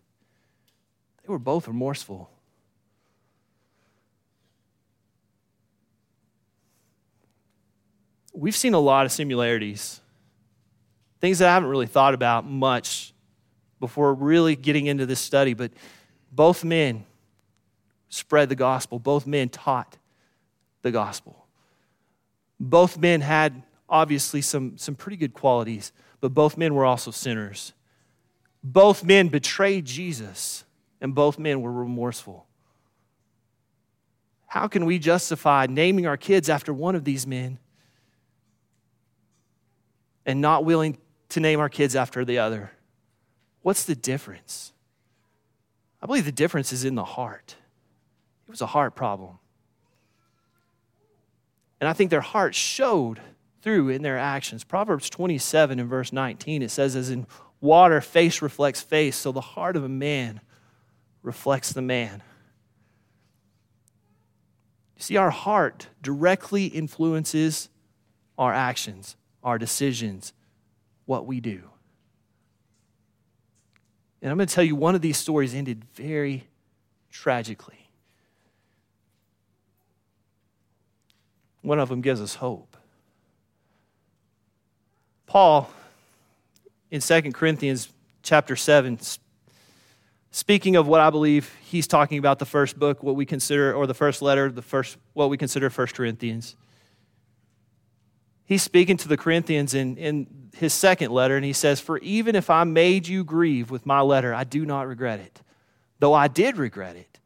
They 1.22 1.32
were 1.32 1.38
both 1.38 1.66
remorseful. 1.66 2.30
We've 8.32 8.54
seen 8.54 8.74
a 8.74 8.78
lot 8.78 9.06
of 9.06 9.12
similarities 9.12 10.00
things 11.20 11.38
that 11.38 11.48
I 11.48 11.54
haven't 11.54 11.68
really 11.68 11.86
thought 11.86 12.14
about 12.14 12.46
much 12.46 13.12
before 13.80 14.14
really 14.14 14.56
getting 14.56 14.86
into 14.86 15.06
this 15.06 15.20
study, 15.20 15.54
but 15.54 15.72
both 16.32 16.64
men 16.64 17.04
spread 18.08 18.48
the 18.48 18.54
gospel, 18.54 18.98
both 18.98 19.26
men 19.26 19.48
taught 19.48 19.98
the 20.82 20.90
gospel. 20.90 21.46
Both 22.58 22.98
men 22.98 23.20
had 23.20 23.62
obviously 23.88 24.40
some, 24.40 24.78
some 24.78 24.94
pretty 24.94 25.16
good 25.16 25.34
qualities, 25.34 25.92
but 26.20 26.32
both 26.32 26.56
men 26.56 26.74
were 26.74 26.84
also 26.84 27.10
sinners. 27.10 27.72
Both 28.62 29.04
men 29.04 29.28
betrayed 29.28 29.84
Jesus, 29.84 30.64
and 31.00 31.14
both 31.14 31.38
men 31.38 31.60
were 31.60 31.72
remorseful. 31.72 32.46
How 34.46 34.68
can 34.68 34.86
we 34.86 34.98
justify 34.98 35.66
naming 35.68 36.06
our 36.06 36.16
kids 36.16 36.48
after 36.48 36.72
one 36.72 36.94
of 36.94 37.04
these 37.04 37.26
men 37.26 37.58
and 40.24 40.40
not 40.40 40.64
willing 40.64 40.98
to 41.30 41.40
name 41.40 41.60
our 41.60 41.68
kids 41.68 41.96
after 41.96 42.24
the 42.24 42.38
other. 42.38 42.72
What's 43.62 43.84
the 43.84 43.96
difference? 43.96 44.72
I 46.00 46.06
believe 46.06 46.24
the 46.24 46.32
difference 46.32 46.72
is 46.72 46.84
in 46.84 46.94
the 46.94 47.04
heart. 47.04 47.56
It 48.46 48.50
was 48.50 48.60
a 48.60 48.66
heart 48.66 48.94
problem. 48.94 49.38
And 51.80 51.88
I 51.88 51.92
think 51.92 52.10
their 52.10 52.20
heart 52.20 52.54
showed 52.54 53.20
through 53.62 53.88
in 53.88 54.02
their 54.02 54.18
actions. 54.18 54.62
Proverbs 54.62 55.10
27 55.10 55.80
and 55.80 55.90
verse 55.90 56.12
19, 56.12 56.62
it 56.62 56.70
says, 56.70 56.94
As 56.94 57.10
in 57.10 57.26
water, 57.60 58.00
face 58.00 58.40
reflects 58.40 58.80
face, 58.80 59.16
so 59.16 59.32
the 59.32 59.40
heart 59.40 59.76
of 59.76 59.84
a 59.84 59.88
man 59.88 60.40
reflects 61.22 61.72
the 61.72 61.82
man. 61.82 62.22
You 64.96 65.02
see, 65.02 65.16
our 65.16 65.30
heart 65.30 65.88
directly 66.00 66.66
influences 66.66 67.68
our 68.38 68.52
actions, 68.52 69.16
our 69.42 69.58
decisions, 69.58 70.32
what 71.06 71.26
we 71.26 71.40
do. 71.40 71.62
And 74.20 74.30
I'm 74.30 74.36
going 74.36 74.48
to 74.48 74.54
tell 74.54 74.64
you 74.64 74.76
one 74.76 74.94
of 74.94 75.00
these 75.00 75.16
stories 75.16 75.54
ended 75.54 75.84
very 75.94 76.44
tragically. 77.10 77.88
One 81.62 81.78
of 81.78 81.88
them 81.88 82.00
gives 82.00 82.20
us 82.20 82.36
hope. 82.36 82.76
Paul, 85.26 85.70
in 86.90 87.00
2 87.00 87.32
Corinthians 87.32 87.88
chapter 88.22 88.54
7, 88.54 88.98
speaking 90.30 90.76
of 90.76 90.86
what 90.86 91.00
I 91.00 91.10
believe 91.10 91.52
he's 91.64 91.86
talking 91.86 92.18
about 92.18 92.38
the 92.38 92.46
first 92.46 92.78
book, 92.78 93.02
what 93.02 93.16
we 93.16 93.26
consider, 93.26 93.74
or 93.74 93.86
the 93.86 93.94
first 93.94 94.22
letter, 94.22 94.50
the 94.50 94.62
first, 94.62 94.96
what 95.12 95.28
we 95.28 95.36
consider 95.36 95.68
1 95.68 95.86
Corinthians. 95.88 96.54
He's 98.46 98.62
speaking 98.62 98.96
to 98.98 99.08
the 99.08 99.16
Corinthians, 99.16 99.74
in, 99.74 99.98
and 99.98 100.50
his 100.56 100.72
second 100.72 101.10
letter, 101.10 101.36
and 101.36 101.44
he 101.44 101.52
says, 101.52 101.80
For 101.80 101.98
even 101.98 102.34
if 102.34 102.48
I 102.48 102.64
made 102.64 103.08
you 103.08 103.24
grieve 103.24 103.70
with 103.70 103.84
my 103.84 104.00
letter, 104.00 104.32
I 104.32 104.44
do 104.44 104.64
not 104.64 104.86
regret 104.86 105.20
it, 105.20 105.42
though 105.98 106.14
I 106.14 106.28
did 106.28 106.56
regret 106.56 106.96
it. 106.96 107.18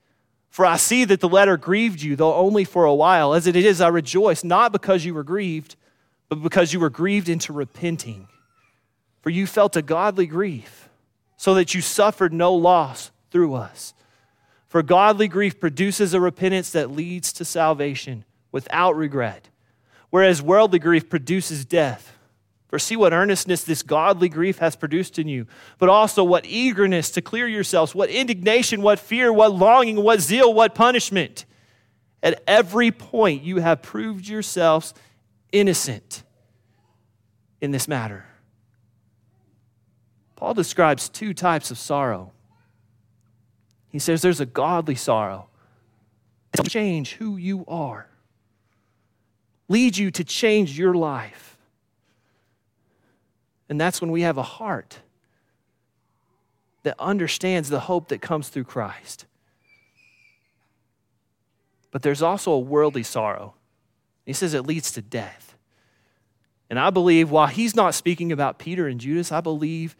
For 0.48 0.66
I 0.66 0.78
see 0.78 1.04
that 1.04 1.20
the 1.20 1.28
letter 1.28 1.56
grieved 1.56 2.02
you, 2.02 2.16
though 2.16 2.34
only 2.34 2.64
for 2.64 2.84
a 2.84 2.94
while. 2.94 3.34
As 3.34 3.46
it 3.46 3.54
is, 3.54 3.80
I 3.80 3.88
rejoice, 3.88 4.42
not 4.42 4.72
because 4.72 5.04
you 5.04 5.14
were 5.14 5.22
grieved, 5.22 5.76
but 6.28 6.42
because 6.42 6.72
you 6.72 6.80
were 6.80 6.90
grieved 6.90 7.28
into 7.28 7.52
repenting. 7.52 8.26
For 9.20 9.30
you 9.30 9.46
felt 9.46 9.76
a 9.76 9.82
godly 9.82 10.26
grief, 10.26 10.88
so 11.36 11.54
that 11.54 11.74
you 11.74 11.82
suffered 11.82 12.32
no 12.32 12.52
loss 12.54 13.10
through 13.30 13.54
us. 13.54 13.94
For 14.66 14.82
godly 14.82 15.28
grief 15.28 15.60
produces 15.60 16.14
a 16.14 16.20
repentance 16.20 16.70
that 16.70 16.90
leads 16.90 17.32
to 17.34 17.44
salvation 17.44 18.24
without 18.52 18.96
regret, 18.96 19.48
whereas 20.10 20.42
worldly 20.42 20.78
grief 20.78 21.08
produces 21.08 21.64
death. 21.64 22.16
For 22.68 22.78
see 22.78 22.94
what 22.94 23.12
earnestness 23.12 23.64
this 23.64 23.82
godly 23.82 24.28
grief 24.28 24.58
has 24.58 24.76
produced 24.76 25.18
in 25.18 25.26
you, 25.26 25.46
but 25.78 25.88
also 25.88 26.22
what 26.22 26.46
eagerness 26.46 27.10
to 27.12 27.22
clear 27.22 27.48
yourselves, 27.48 27.96
what 27.96 28.10
indignation, 28.10 28.80
what 28.80 29.00
fear, 29.00 29.32
what 29.32 29.52
longing, 29.52 29.96
what 29.96 30.20
zeal, 30.20 30.54
what 30.54 30.74
punishment. 30.74 31.46
At 32.22 32.42
every 32.46 32.92
point, 32.92 33.42
you 33.42 33.56
have 33.56 33.82
proved 33.82 34.28
yourselves 34.28 34.94
innocent 35.50 36.22
in 37.60 37.72
this 37.72 37.88
matter. 37.88 38.24
Paul 40.36 40.54
describes 40.54 41.08
two 41.08 41.34
types 41.34 41.70
of 41.70 41.78
sorrow. 41.78 42.32
He 43.88 43.98
says 43.98 44.22
there's 44.22 44.40
a 44.40 44.46
godly 44.46 44.94
sorrow 44.94 45.48
to 46.52 46.62
change 46.62 47.14
who 47.14 47.36
you 47.36 47.64
are, 47.66 48.08
lead 49.70 49.96
you 49.96 50.10
to 50.10 50.24
change 50.24 50.76
your 50.76 50.92
life. 50.94 51.56
And 53.68 53.80
that's 53.80 54.00
when 54.00 54.10
we 54.10 54.22
have 54.22 54.36
a 54.36 54.42
heart 54.42 54.98
that 56.82 56.96
understands 56.98 57.68
the 57.68 57.80
hope 57.80 58.08
that 58.08 58.20
comes 58.20 58.48
through 58.48 58.64
Christ. 58.64 59.26
But 61.92 62.02
there's 62.02 62.20
also 62.20 62.50
a 62.50 62.58
worldly 62.58 63.04
sorrow. 63.04 63.54
He 64.26 64.32
says 64.32 64.54
it 64.54 64.66
leads 64.66 64.90
to 64.92 65.02
death. 65.02 65.54
And 66.68 66.78
I 66.78 66.90
believe, 66.90 67.30
while 67.30 67.46
he's 67.46 67.76
not 67.76 67.94
speaking 67.94 68.32
about 68.32 68.58
Peter 68.58 68.88
and 68.88 69.00
Judas, 69.00 69.30
I 69.30 69.40
believe 69.40 69.96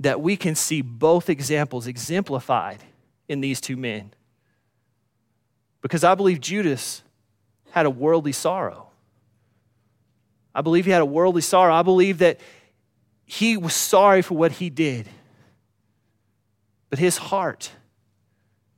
that 0.00 0.22
we 0.22 0.36
can 0.36 0.54
see 0.54 0.80
both 0.80 1.28
examples 1.28 1.86
exemplified 1.86 2.78
in 3.28 3.42
these 3.42 3.60
two 3.60 3.76
men. 3.76 4.12
Because 5.82 6.02
I 6.02 6.14
believe 6.14 6.40
Judas 6.40 7.02
had 7.74 7.86
a 7.86 7.90
worldly 7.90 8.30
sorrow. 8.30 8.86
I 10.54 10.60
believe 10.60 10.84
he 10.84 10.92
had 10.92 11.02
a 11.02 11.04
worldly 11.04 11.42
sorrow. 11.42 11.74
I 11.74 11.82
believe 11.82 12.18
that 12.18 12.38
he 13.24 13.56
was 13.56 13.74
sorry 13.74 14.22
for 14.22 14.34
what 14.34 14.52
he 14.52 14.70
did. 14.70 15.08
But 16.88 17.00
his 17.00 17.16
heart 17.16 17.72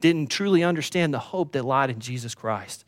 didn't 0.01 0.31
truly 0.31 0.65
understand 0.65 1.13
the 1.13 1.19
hope 1.19 1.53
that 1.53 1.63
lied 1.63 1.91
in 1.91 2.01
Jesus 2.01 2.35
Christ. 2.35 2.87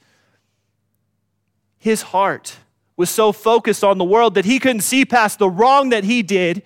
His 1.77 2.01
heart 2.01 2.57
was 2.97 3.11
so 3.11 3.31
focused 3.31 3.85
on 3.85 3.99
the 3.99 4.05
world 4.05 4.37
that 4.37 4.47
he 4.47 4.59
couldn't 4.59 4.81
see 4.81 5.05
past 5.05 5.39
the 5.39 5.51
wrong 5.51 5.91
that 5.91 6.05
he 6.05 6.23
did 6.23 6.63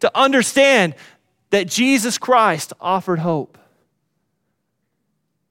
to 0.00 0.14
understand 0.14 0.94
that 1.48 1.68
Jesus 1.68 2.18
Christ 2.18 2.74
offered 2.82 3.20
hope. 3.20 3.56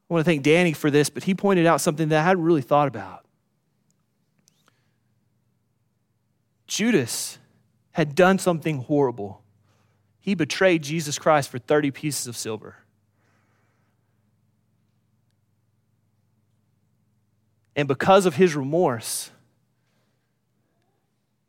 I 0.09 0.13
want 0.13 0.25
to 0.25 0.29
thank 0.29 0.41
Danny 0.41 0.73
for 0.73 0.89
this, 0.89 1.09
but 1.09 1.23
he 1.23 1.35
pointed 1.35 1.65
out 1.65 1.81
something 1.81 2.09
that 2.09 2.19
I 2.19 2.23
hadn't 2.23 2.43
really 2.43 2.63
thought 2.63 2.87
about. 2.87 3.25
Judas 6.65 7.37
had 7.91 8.15
done 8.15 8.39
something 8.39 8.79
horrible. 8.83 9.41
He 10.19 10.33
betrayed 10.33 10.83
Jesus 10.83 11.19
Christ 11.19 11.49
for 11.49 11.59
30 11.59 11.91
pieces 11.91 12.27
of 12.27 12.35
silver. 12.35 12.77
And 17.75 17.87
because 17.87 18.25
of 18.25 18.35
his 18.35 18.55
remorse, 18.55 19.31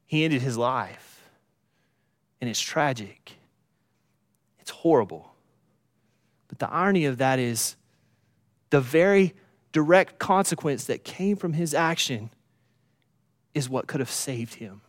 he 0.06 0.24
ended 0.24 0.42
his 0.42 0.56
life. 0.56 1.28
And 2.40 2.48
it's 2.48 2.60
tragic. 2.60 3.32
It's 4.60 4.70
horrible. 4.70 5.32
But 6.48 6.58
the 6.58 6.70
irony 6.70 7.04
of 7.06 7.18
that 7.18 7.38
is 7.38 7.76
the 8.70 8.80
very 8.80 9.34
direct 9.72 10.18
consequence 10.18 10.84
that 10.84 11.04
came 11.04 11.36
from 11.36 11.52
his 11.52 11.74
action 11.74 12.30
is 13.54 13.68
what 13.68 13.86
could 13.86 14.00
have 14.00 14.10
saved 14.10 14.54
him 14.54 14.80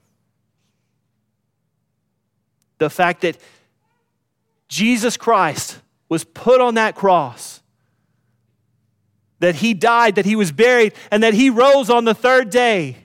the 2.82 2.90
fact 2.90 3.22
that 3.22 3.38
Jesus 4.68 5.16
Christ 5.16 5.78
was 6.10 6.24
put 6.24 6.60
on 6.60 6.74
that 6.76 6.96
cross, 6.96 7.62
that 9.38 9.54
he 9.54 9.76
died, 9.76 10.16
that 10.16 10.26
he 10.26 10.36
was 10.36 10.52
buried, 10.52 10.96
and 11.12 11.22
that 11.22 11.36
he 11.36 11.52
rose 11.52 11.92
on 11.92 12.06
the 12.06 12.16
third 12.16 12.50
day 12.50 12.98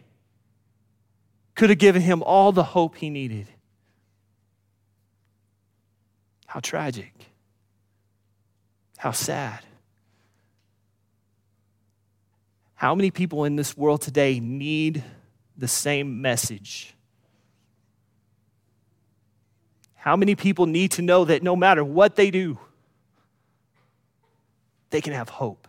could 1.55 1.69
have 1.69 1.79
given 1.79 2.01
him 2.01 2.23
all 2.23 2.53
the 2.53 2.63
hope 2.63 2.97
he 2.97 3.11
needed. 3.11 3.49
How 6.47 6.61
tragic. 6.61 7.13
How 8.97 9.11
sad. 9.11 9.61
How 12.77 12.95
many 12.95 13.11
people 13.11 13.45
in 13.45 13.57
this 13.57 13.75
world 13.75 14.03
today 14.03 14.39
need 14.39 15.03
the 15.57 15.67
same 15.67 16.21
message? 16.21 16.95
How 19.95 20.15
many 20.15 20.35
people 20.35 20.67
need 20.67 20.93
to 20.93 21.03
know 21.03 21.25
that 21.25 21.43
no 21.43 21.57
matter 21.57 21.83
what 21.83 22.17
they 22.17 22.31
do, 22.31 22.59
they 24.91 25.01
can 25.01 25.15
have 25.15 25.31
hope 25.31 25.67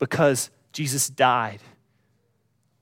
because 0.00 0.50
Jesus 0.72 1.08
died 1.08 1.60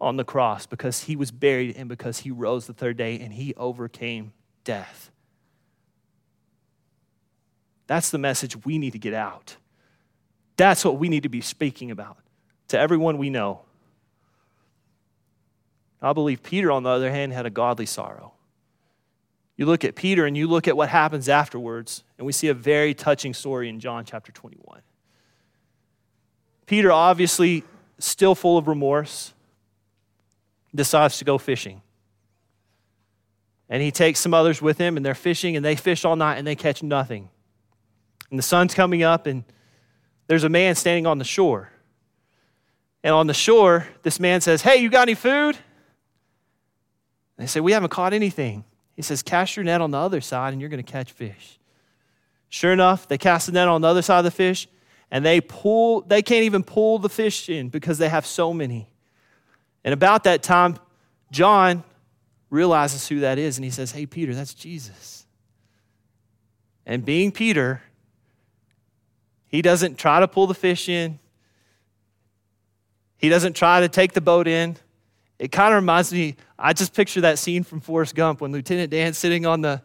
on 0.01 0.17
the 0.17 0.25
cross, 0.25 0.65
because 0.65 1.05
he 1.05 1.15
was 1.15 1.31
buried, 1.31 1.77
and 1.77 1.89
because 1.89 2.21
he 2.21 2.31
rose 2.31 2.67
the 2.67 2.73
third 2.73 2.97
day 2.97 3.19
and 3.19 3.33
he 3.33 3.53
overcame 3.55 4.33
death. 4.65 5.11
That's 7.89 8.11
the 8.11 8.19
message 8.19 8.65
we 8.65 8.79
need 8.79 8.93
to 8.93 8.99
get 8.99 9.13
out. 9.13 9.57
That's 10.57 10.85
what 10.85 10.99
we 10.99 11.09
need 11.09 11.25
to 11.25 11.29
be 11.29 11.41
speaking 11.41 11.91
about 11.91 12.17
to 12.69 12.79
everyone 12.79 13.19
we 13.19 13.31
know. 13.31 13.61
I 16.01 16.13
believe 16.13 16.43
Peter, 16.43 16.71
on 16.71 16.85
the 16.85 16.91
other 16.91 17.11
hand, 17.11 17.33
had 17.33 17.47
a 17.47 17.51
godly 17.51 17.87
sorrow. 17.87 18.33
You 19.57 19.67
look 19.67 19.85
at 19.85 19.97
Peter 19.97 20.25
and 20.25 20.37
you 20.37 20.47
look 20.47 20.69
at 20.69 20.77
what 20.77 20.89
happens 20.89 21.29
afterwards, 21.29 22.05
and 22.17 22.27
we 22.27 22.33
see 22.33 22.49
a 22.49 22.55
very 22.55 22.95
touching 22.95 23.35
story 23.35 23.69
in 23.69 23.81
John 23.81 24.05
chapter 24.05 24.31
21. 24.31 24.83
Peter, 26.67 26.93
obviously 26.93 27.65
still 27.99 28.37
full 28.37 28.57
of 28.57 28.69
remorse, 28.69 29.33
decides 30.73 31.19
to 31.19 31.25
go 31.25 31.39
fishing. 31.39 31.83
And 33.69 33.83
he 33.83 33.91
takes 33.91 34.21
some 34.21 34.33
others 34.33 34.63
with 34.63 34.79
him, 34.79 34.97
and 34.97 35.05
they're 35.05 35.15
fishing, 35.15 35.57
and 35.57 35.65
they 35.65 35.75
fish 35.75 36.05
all 36.05 36.15
night, 36.15 36.37
and 36.37 36.47
they 36.47 36.55
catch 36.55 36.83
nothing. 36.83 37.29
And 38.31 38.39
the 38.39 38.43
sun's 38.43 38.75
coming 38.75 39.03
up, 39.03 39.27
and 39.27 39.43
there's 40.29 40.45
a 40.45 40.49
man 40.49 40.77
standing 40.77 41.07
on 41.07 41.19
the 41.19 41.25
shore. 41.25 41.73
And 43.03 43.15
on 43.15 43.27
the 43.27 43.35
shore, 43.35 43.87
this 44.03 44.19
man 44.19 44.41
says, 44.41 44.63
Hey, 44.63 44.77
you 44.77 44.91
got 44.91 45.03
any 45.03 45.15
food? 45.15 45.57
And 47.37 47.45
they 47.45 47.47
say, 47.47 47.61
We 47.61 47.73
haven't 47.73 47.91
caught 47.91 48.13
anything. 48.13 48.65
He 48.97 49.03
says, 49.03 49.23
Cast 49.23 49.57
your 49.57 49.65
net 49.65 49.81
on 49.81 49.91
the 49.91 49.99
other 49.99 50.21
side 50.21 50.53
and 50.53 50.61
you're 50.61 50.71
going 50.71 50.83
to 50.83 50.93
catch 50.93 51.13
fish. 51.13 51.59
Sure 52.49 52.73
enough, 52.73 53.07
they 53.07 53.19
cast 53.19 53.47
the 53.47 53.53
net 53.53 53.69
on 53.69 53.81
the 53.81 53.89
other 53.89 54.03
side 54.03 54.19
of 54.19 54.25
the 54.25 54.31
fish 54.31 54.67
and 55.11 55.25
they 55.25 55.41
pull, 55.41 56.01
they 56.03 56.23
can't 56.23 56.45
even 56.45 56.63
pull 56.63 56.99
the 56.99 57.09
fish 57.09 57.49
in 57.49 57.69
because 57.69 57.99
they 57.99 58.09
have 58.09 58.27
so 58.27 58.53
many. 58.53 58.89
And 59.85 59.95
about 59.95 60.25
that 60.25 60.43
time, 60.43 60.79
John 61.31 61.85
realizes 62.51 63.07
who 63.07 63.21
that 63.21 63.39
is 63.39 63.57
and 63.57 63.65
he 63.65 63.71
says, 63.71 63.93
Hey, 63.93 64.07
Peter, 64.07 64.35
that's 64.35 64.55
Jesus. 64.55 65.27
And 66.85 67.05
being 67.05 67.31
Peter, 67.31 67.83
he 69.47 69.63
doesn't 69.63 69.99
try 69.99 70.21
to 70.21 70.27
pull 70.29 70.47
the 70.47 70.55
fish 70.55 70.89
in, 70.89 71.19
he 73.19 73.29
doesn't 73.29 73.55
try 73.55 73.81
to 73.81 73.89
take 73.89 74.13
the 74.13 74.21
boat 74.21 74.49
in. 74.49 74.77
It 75.39 75.53
kind 75.53 75.75
of 75.75 75.83
reminds 75.83 76.13
me, 76.13 76.37
I 76.59 76.73
just 76.73 76.95
picture 76.95 77.21
that 77.21 77.39
scene 77.39 77.63
from 77.63 77.81
Forrest 77.81 78.15
Gump 78.15 78.41
when 78.41 78.51
Lieutenant 78.51 78.91
Dan's 78.91 79.19
sitting 79.19 79.47
on 79.47 79.61
the 79.61 79.83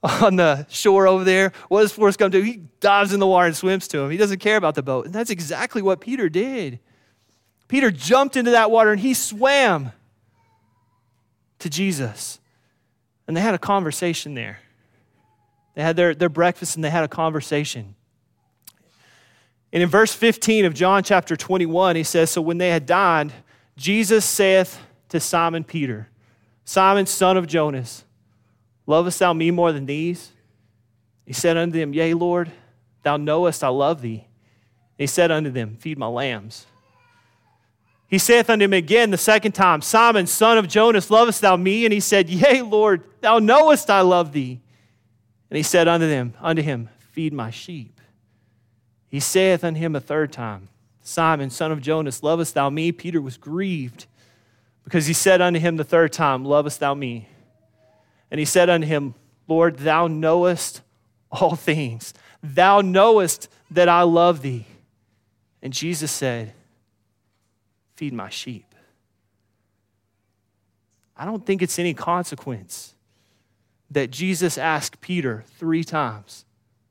on 0.22 0.36
the 0.36 0.66
shore 0.68 1.08
over 1.08 1.24
there. 1.24 1.52
What 1.68 1.82
does 1.82 1.92
Forrest 1.92 2.18
Gump 2.18 2.32
do? 2.32 2.40
He 2.40 2.62
dives 2.80 3.12
in 3.12 3.20
the 3.20 3.26
water 3.26 3.46
and 3.46 3.56
swims 3.56 3.88
to 3.88 3.98
him. 3.98 4.10
He 4.10 4.16
doesn't 4.16 4.38
care 4.38 4.56
about 4.56 4.74
the 4.76 4.82
boat. 4.82 5.06
And 5.06 5.14
that's 5.14 5.30
exactly 5.30 5.82
what 5.82 6.00
Peter 6.00 6.28
did. 6.28 6.78
Peter 7.66 7.90
jumped 7.90 8.36
into 8.36 8.52
that 8.52 8.70
water 8.70 8.92
and 8.92 9.00
he 9.00 9.12
swam 9.12 9.92
to 11.58 11.68
Jesus. 11.68 12.38
And 13.26 13.36
they 13.36 13.40
had 13.40 13.54
a 13.54 13.58
conversation 13.58 14.34
there. 14.34 14.60
They 15.74 15.82
had 15.82 15.96
their, 15.96 16.14
their 16.14 16.28
breakfast 16.28 16.76
and 16.76 16.84
they 16.84 16.90
had 16.90 17.04
a 17.04 17.08
conversation. 17.08 17.94
And 19.72 19.82
in 19.82 19.88
verse 19.88 20.14
15 20.14 20.64
of 20.64 20.74
John 20.74 21.02
chapter 21.02 21.36
21, 21.36 21.96
he 21.96 22.02
says, 22.02 22.30
So 22.30 22.40
when 22.40 22.58
they 22.58 22.70
had 22.70 22.86
dined, 22.86 23.32
Jesus 23.76 24.24
saith 24.24 24.80
to 25.10 25.20
Simon 25.20 25.64
Peter, 25.64 26.08
Simon, 26.64 27.06
son 27.06 27.36
of 27.36 27.46
Jonas, 27.46 28.04
lovest 28.86 29.18
thou 29.18 29.32
me 29.32 29.50
more 29.50 29.72
than 29.72 29.86
these? 29.86 30.32
He 31.26 31.32
said 31.32 31.56
unto 31.56 31.78
them, 31.78 31.92
Yea, 31.92 32.14
Lord, 32.14 32.50
thou 33.02 33.16
knowest 33.16 33.62
I 33.62 33.68
love 33.68 34.00
thee. 34.00 34.26
And 34.98 35.04
he 35.04 35.06
said 35.06 35.30
unto 35.30 35.50
them, 35.50 35.76
Feed 35.76 35.98
my 35.98 36.06
lambs. 36.06 36.66
He 38.08 38.16
saith 38.16 38.48
unto 38.48 38.64
him 38.64 38.72
again 38.72 39.10
the 39.10 39.18
second 39.18 39.52
time, 39.52 39.82
Simon, 39.82 40.26
son 40.26 40.56
of 40.56 40.66
Jonas, 40.66 41.10
lovest 41.10 41.42
thou 41.42 41.56
me? 41.56 41.84
And 41.84 41.92
he 41.92 42.00
said, 42.00 42.30
Yea, 42.30 42.62
Lord, 42.62 43.04
thou 43.20 43.38
knowest 43.38 43.90
I 43.90 44.00
love 44.00 44.32
thee. 44.32 44.60
And 45.50 45.56
he 45.58 45.62
said 45.62 45.88
unto 45.88 46.08
them, 46.08 46.32
unto 46.40 46.62
him, 46.62 46.88
Feed 47.12 47.34
my 47.34 47.50
sheep. 47.50 47.97
He 49.08 49.20
saith 49.20 49.64
unto 49.64 49.80
him 49.80 49.96
a 49.96 50.00
third 50.00 50.32
time, 50.32 50.68
Simon, 51.02 51.48
son 51.48 51.72
of 51.72 51.80
Jonas, 51.80 52.22
lovest 52.22 52.54
thou 52.54 52.68
me? 52.68 52.92
Peter 52.92 53.20
was 53.20 53.38
grieved 53.38 54.06
because 54.84 55.06
he 55.06 55.14
said 55.14 55.40
unto 55.40 55.58
him 55.58 55.76
the 55.76 55.84
third 55.84 56.12
time, 56.12 56.44
Lovest 56.44 56.80
thou 56.80 56.94
me? 56.94 57.28
And 58.30 58.38
he 58.38 58.44
said 58.44 58.68
unto 58.68 58.86
him, 58.86 59.14
Lord, 59.46 59.78
thou 59.78 60.06
knowest 60.06 60.82
all 61.30 61.56
things. 61.56 62.12
Thou 62.42 62.80
knowest 62.80 63.48
that 63.70 63.88
I 63.88 64.02
love 64.02 64.42
thee. 64.42 64.66
And 65.62 65.72
Jesus 65.72 66.12
said, 66.12 66.52
Feed 67.96 68.12
my 68.12 68.28
sheep. 68.28 68.74
I 71.16 71.24
don't 71.24 71.44
think 71.44 71.62
it's 71.62 71.78
any 71.78 71.94
consequence 71.94 72.94
that 73.90 74.10
Jesus 74.10 74.56
asked 74.56 75.00
Peter 75.00 75.44
three 75.58 75.82
times, 75.82 76.44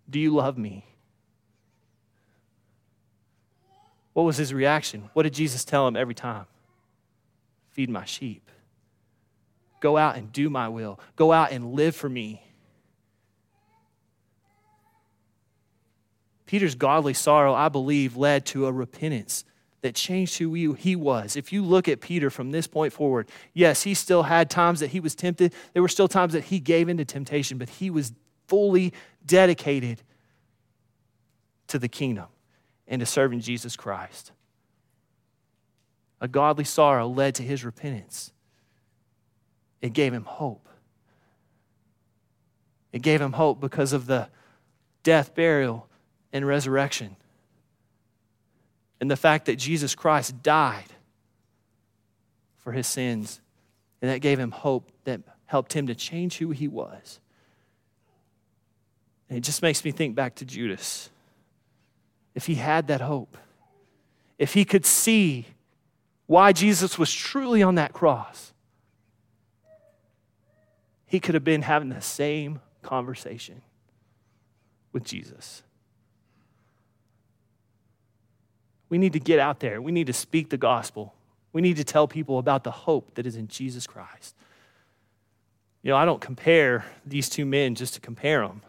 Do 0.10 0.20
you 0.20 0.34
love 0.34 0.58
me? 0.58 0.86
What 4.18 4.24
was 4.24 4.38
his 4.38 4.52
reaction? 4.52 5.12
What 5.14 5.24
did 5.24 5.36
Jesus 5.36 5.64
tell 5.64 5.88
him 5.88 5.96
every 5.96 6.16
time? 6.16 6.48
Feed 7.70 7.88
my 7.88 8.04
sheep. 8.04 8.50
Go 9.80 9.96
out 9.96 10.16
and 10.16 10.32
do 10.32 10.50
my 10.50 10.70
will. 10.70 11.00
Go 11.16 11.32
out 11.32 11.52
and 11.52 11.74
live 11.74 11.96
for 11.96 12.10
me. 12.10 12.42
Peter's 16.48 16.74
godly 16.74 17.14
sorrow, 17.14 17.54
I 17.54 17.70
believe, 17.70 18.18
led 18.18 18.48
to 18.48 18.66
a 18.66 18.72
repentance 18.72 19.46
that 19.82 19.94
changed 19.94 20.40
who 20.40 20.74
he 20.74 20.96
was. 20.96 21.36
If 21.36 21.54
you 21.54 21.64
look 21.64 21.88
at 21.88 22.02
Peter 22.02 22.32
from 22.32 22.50
this 22.50 22.66
point 22.66 22.94
forward, 22.94 23.30
yes, 23.54 23.84
he 23.84 23.94
still 23.94 24.24
had 24.24 24.50
times 24.50 24.80
that 24.80 24.90
he 24.90 25.00
was 25.00 25.14
tempted. 25.14 25.54
There 25.74 25.84
were 25.84 25.88
still 25.88 26.08
times 26.08 26.34
that 26.34 26.46
he 26.46 26.60
gave 26.60 26.90
into 26.90 27.06
temptation, 27.06 27.60
but 27.60 27.70
he 27.70 27.92
was 27.92 28.14
fully 28.48 28.94
dedicated 29.24 30.02
to 31.68 31.78
the 31.78 31.88
kingdom 31.88 32.26
and 32.88 33.00
to 33.00 33.06
serving 33.06 33.42
Jesus 33.42 33.76
Christ. 33.76 34.32
A 36.20 36.28
godly 36.28 36.64
sorrow 36.64 37.08
led 37.08 37.36
to 37.36 37.44
his 37.44 37.64
repentance. 37.64 38.32
It 39.82 39.94
gave 39.94 40.14
him 40.14 40.24
hope. 40.24 40.68
It 42.92 43.02
gave 43.02 43.22
him 43.22 43.34
hope 43.34 43.60
because 43.60 43.94
of 43.94 44.08
the 44.08 44.30
death, 45.04 45.36
burial, 45.36 45.88
and 46.34 46.48
resurrection. 46.48 47.16
And 49.00 49.12
the 49.12 49.16
fact 49.16 49.46
that 49.46 49.58
Jesus 49.58 49.94
Christ 49.94 50.42
died 50.42 50.92
for 52.56 52.72
his 52.72 52.88
sins. 52.88 53.40
And 54.02 54.10
that 54.10 54.20
gave 54.20 54.40
him 54.40 54.52
hope 54.52 54.92
that 55.04 55.22
helped 55.46 55.74
him 55.74 55.88
to 55.88 55.96
change 55.96 56.38
who 56.38 56.52
he 56.52 56.68
was. 56.68 57.20
And 59.30 59.38
it 59.38 59.42
just 59.42 59.62
makes 59.62 59.84
me 59.86 59.92
think 59.92 60.16
back 60.16 60.36
to 60.36 60.46
Judas. 60.46 61.10
If 62.38 62.46
he 62.46 62.54
had 62.54 62.86
that 62.90 63.02
hope, 63.02 63.36
if 64.38 64.54
he 64.54 64.64
could 64.64 64.86
see 64.86 65.48
why 66.28 66.54
Jesus 66.54 67.00
was 67.00 67.12
truly 67.12 67.64
on 67.64 67.74
that 67.76 67.94
cross, 67.94 68.54
he 71.08 71.20
could 71.20 71.34
have 71.34 71.44
been 71.44 71.64
having 71.64 71.90
the 71.90 72.00
same 72.00 72.60
conversation 72.84 73.64
with 74.94 75.04
Jesus. 75.04 75.64
We 78.88 79.00
need 79.00 79.14
to 79.14 79.20
get 79.20 79.40
out 79.40 79.60
there. 79.60 79.82
We 79.82 79.92
need 79.92 80.06
to 80.06 80.14
speak 80.14 80.52
the 80.52 80.58
gospel. 80.58 81.16
We 81.54 81.64
need 81.64 81.78
to 81.78 81.84
tell 81.84 82.08
people 82.08 82.38
about 82.38 82.64
the 82.64 82.70
hope 82.70 83.16
that 83.16 83.26
is 83.26 83.36
in 83.36 83.48
Jesus 83.48 83.88
Christ. 83.88 84.36
You 85.82 85.90
know, 85.90 85.98
I 85.98 86.06
don't 86.06 86.22
compare 86.22 86.86
these 87.04 87.30
two 87.30 87.48
men 87.48 87.74
just 87.74 87.96
to 87.96 88.00
compare 88.00 88.42
them. 88.48 88.62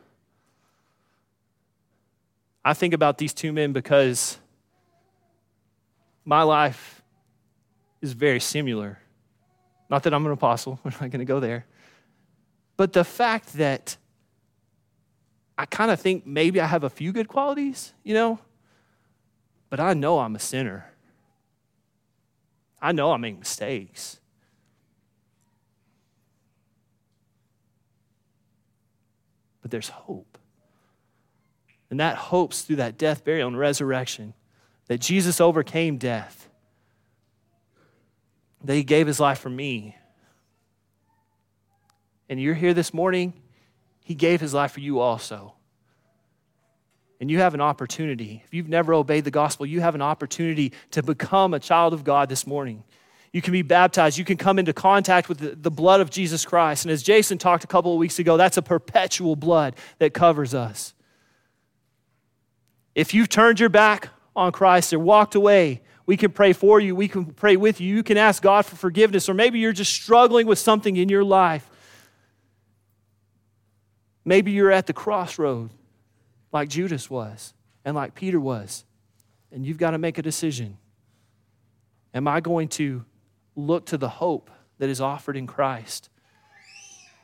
I 2.68 2.74
think 2.74 2.92
about 2.92 3.16
these 3.16 3.32
two 3.32 3.50
men 3.50 3.72
because 3.72 4.38
my 6.26 6.42
life 6.42 7.02
is 8.02 8.12
very 8.12 8.40
similar. 8.40 8.98
Not 9.88 10.02
that 10.02 10.12
I'm 10.12 10.26
an 10.26 10.32
apostle, 10.32 10.78
we're 10.84 10.90
not 10.90 11.08
going 11.08 11.20
to 11.20 11.24
go 11.24 11.40
there. 11.40 11.64
But 12.76 12.92
the 12.92 13.04
fact 13.04 13.54
that 13.54 13.96
I 15.56 15.64
kind 15.64 15.90
of 15.90 15.98
think 15.98 16.26
maybe 16.26 16.60
I 16.60 16.66
have 16.66 16.84
a 16.84 16.90
few 16.90 17.10
good 17.10 17.26
qualities, 17.26 17.94
you 18.04 18.12
know, 18.12 18.38
but 19.70 19.80
I 19.80 19.94
know 19.94 20.18
I'm 20.18 20.36
a 20.36 20.38
sinner. 20.38 20.92
I 22.82 22.92
know 22.92 23.12
I 23.12 23.16
make 23.16 23.38
mistakes. 23.38 24.20
But 29.62 29.70
there's 29.70 29.88
hope. 29.88 30.27
And 31.90 32.00
that 32.00 32.16
hope's 32.16 32.62
through 32.62 32.76
that 32.76 32.98
death, 32.98 33.24
burial, 33.24 33.48
and 33.48 33.58
resurrection 33.58 34.34
that 34.88 35.00
Jesus 35.00 35.40
overcame 35.40 35.98
death, 35.98 36.48
that 38.64 38.74
he 38.74 38.82
gave 38.82 39.06
his 39.06 39.20
life 39.20 39.38
for 39.38 39.50
me. 39.50 39.96
And 42.28 42.40
you're 42.40 42.54
here 42.54 42.74
this 42.74 42.92
morning, 42.92 43.34
he 44.02 44.14
gave 44.14 44.40
his 44.40 44.52
life 44.52 44.72
for 44.72 44.80
you 44.80 44.98
also. 44.98 45.54
And 47.20 47.30
you 47.30 47.40
have 47.40 47.54
an 47.54 47.60
opportunity. 47.60 48.42
If 48.44 48.54
you've 48.54 48.68
never 48.68 48.94
obeyed 48.94 49.24
the 49.24 49.30
gospel, 49.30 49.66
you 49.66 49.80
have 49.80 49.94
an 49.94 50.02
opportunity 50.02 50.72
to 50.92 51.02
become 51.02 51.52
a 51.52 51.58
child 51.58 51.92
of 51.92 52.04
God 52.04 52.28
this 52.28 52.46
morning. 52.46 52.84
You 53.32 53.42
can 53.42 53.52
be 53.52 53.62
baptized. 53.62 54.16
You 54.16 54.24
can 54.24 54.36
come 54.36 54.58
into 54.58 54.72
contact 54.72 55.28
with 55.28 55.62
the, 55.62 55.70
blood 55.70 56.00
of 56.00 56.10
Jesus 56.10 56.44
Christ. 56.44 56.84
And 56.84 56.92
as 56.92 57.02
Jason 57.02 57.36
talked 57.36 57.64
a 57.64 57.66
couple 57.66 57.92
of 57.92 57.98
weeks 57.98 58.18
ago, 58.18 58.36
that's 58.36 58.56
a 58.56 58.62
perpetual 58.62 59.36
blood 59.36 59.76
that 59.98 60.14
covers 60.14 60.54
us. 60.54 60.94
If 62.98 63.14
you've 63.14 63.28
turned 63.28 63.60
your 63.60 63.68
back 63.68 64.08
on 64.34 64.50
Christ 64.50 64.92
or 64.92 64.98
walked 64.98 65.36
away, 65.36 65.82
we 66.04 66.16
can 66.16 66.32
pray 66.32 66.52
for 66.52 66.80
you. 66.80 66.96
We 66.96 67.06
can 67.06 67.26
pray 67.26 67.56
with 67.56 67.80
you. 67.80 67.94
You 67.94 68.02
can 68.02 68.16
ask 68.16 68.42
God 68.42 68.66
for 68.66 68.74
forgiveness. 68.74 69.28
Or 69.28 69.34
maybe 69.34 69.60
you're 69.60 69.72
just 69.72 69.92
struggling 69.92 70.48
with 70.48 70.58
something 70.58 70.96
in 70.96 71.08
your 71.08 71.22
life. 71.22 71.70
Maybe 74.24 74.50
you're 74.50 74.72
at 74.72 74.88
the 74.88 74.92
crossroad 74.92 75.70
like 76.50 76.70
Judas 76.70 77.08
was 77.08 77.54
and 77.84 77.94
like 77.94 78.16
Peter 78.16 78.40
was. 78.40 78.84
And 79.52 79.64
you've 79.64 79.78
got 79.78 79.92
to 79.92 79.98
make 79.98 80.18
a 80.18 80.22
decision. 80.22 80.76
Am 82.12 82.26
I 82.26 82.40
going 82.40 82.66
to 82.70 83.04
look 83.54 83.86
to 83.86 83.96
the 83.96 84.08
hope 84.08 84.50
that 84.78 84.88
is 84.88 85.00
offered 85.00 85.36
in 85.36 85.46
Christ? 85.46 86.10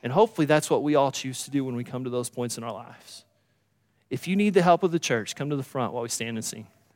And 0.05 0.13
hopefully 0.13 0.47
that's 0.47 0.71
what 0.71 0.85
we 0.85 0.95
all 0.95 1.11
choose 1.11 1.43
to 1.47 1.51
do 1.51 1.65
when 1.65 1.75
we 1.75 1.83
come 1.83 2.05
to 2.05 2.11
those 2.11 2.31
points 2.31 2.59
in 2.59 2.63
our 2.63 2.73
lives. 2.73 3.24
If 4.11 4.29
you 4.29 4.37
need 4.37 4.55
the 4.55 4.63
help 4.63 4.83
of 4.83 4.93
the 4.93 4.99
church, 4.99 5.35
come 5.35 5.51
to 5.51 5.57
the 5.57 5.63
front 5.63 5.93
while 5.93 6.03
we 6.03 6.09
stand 6.09 6.37
and 6.37 6.45
sing. 6.45 6.67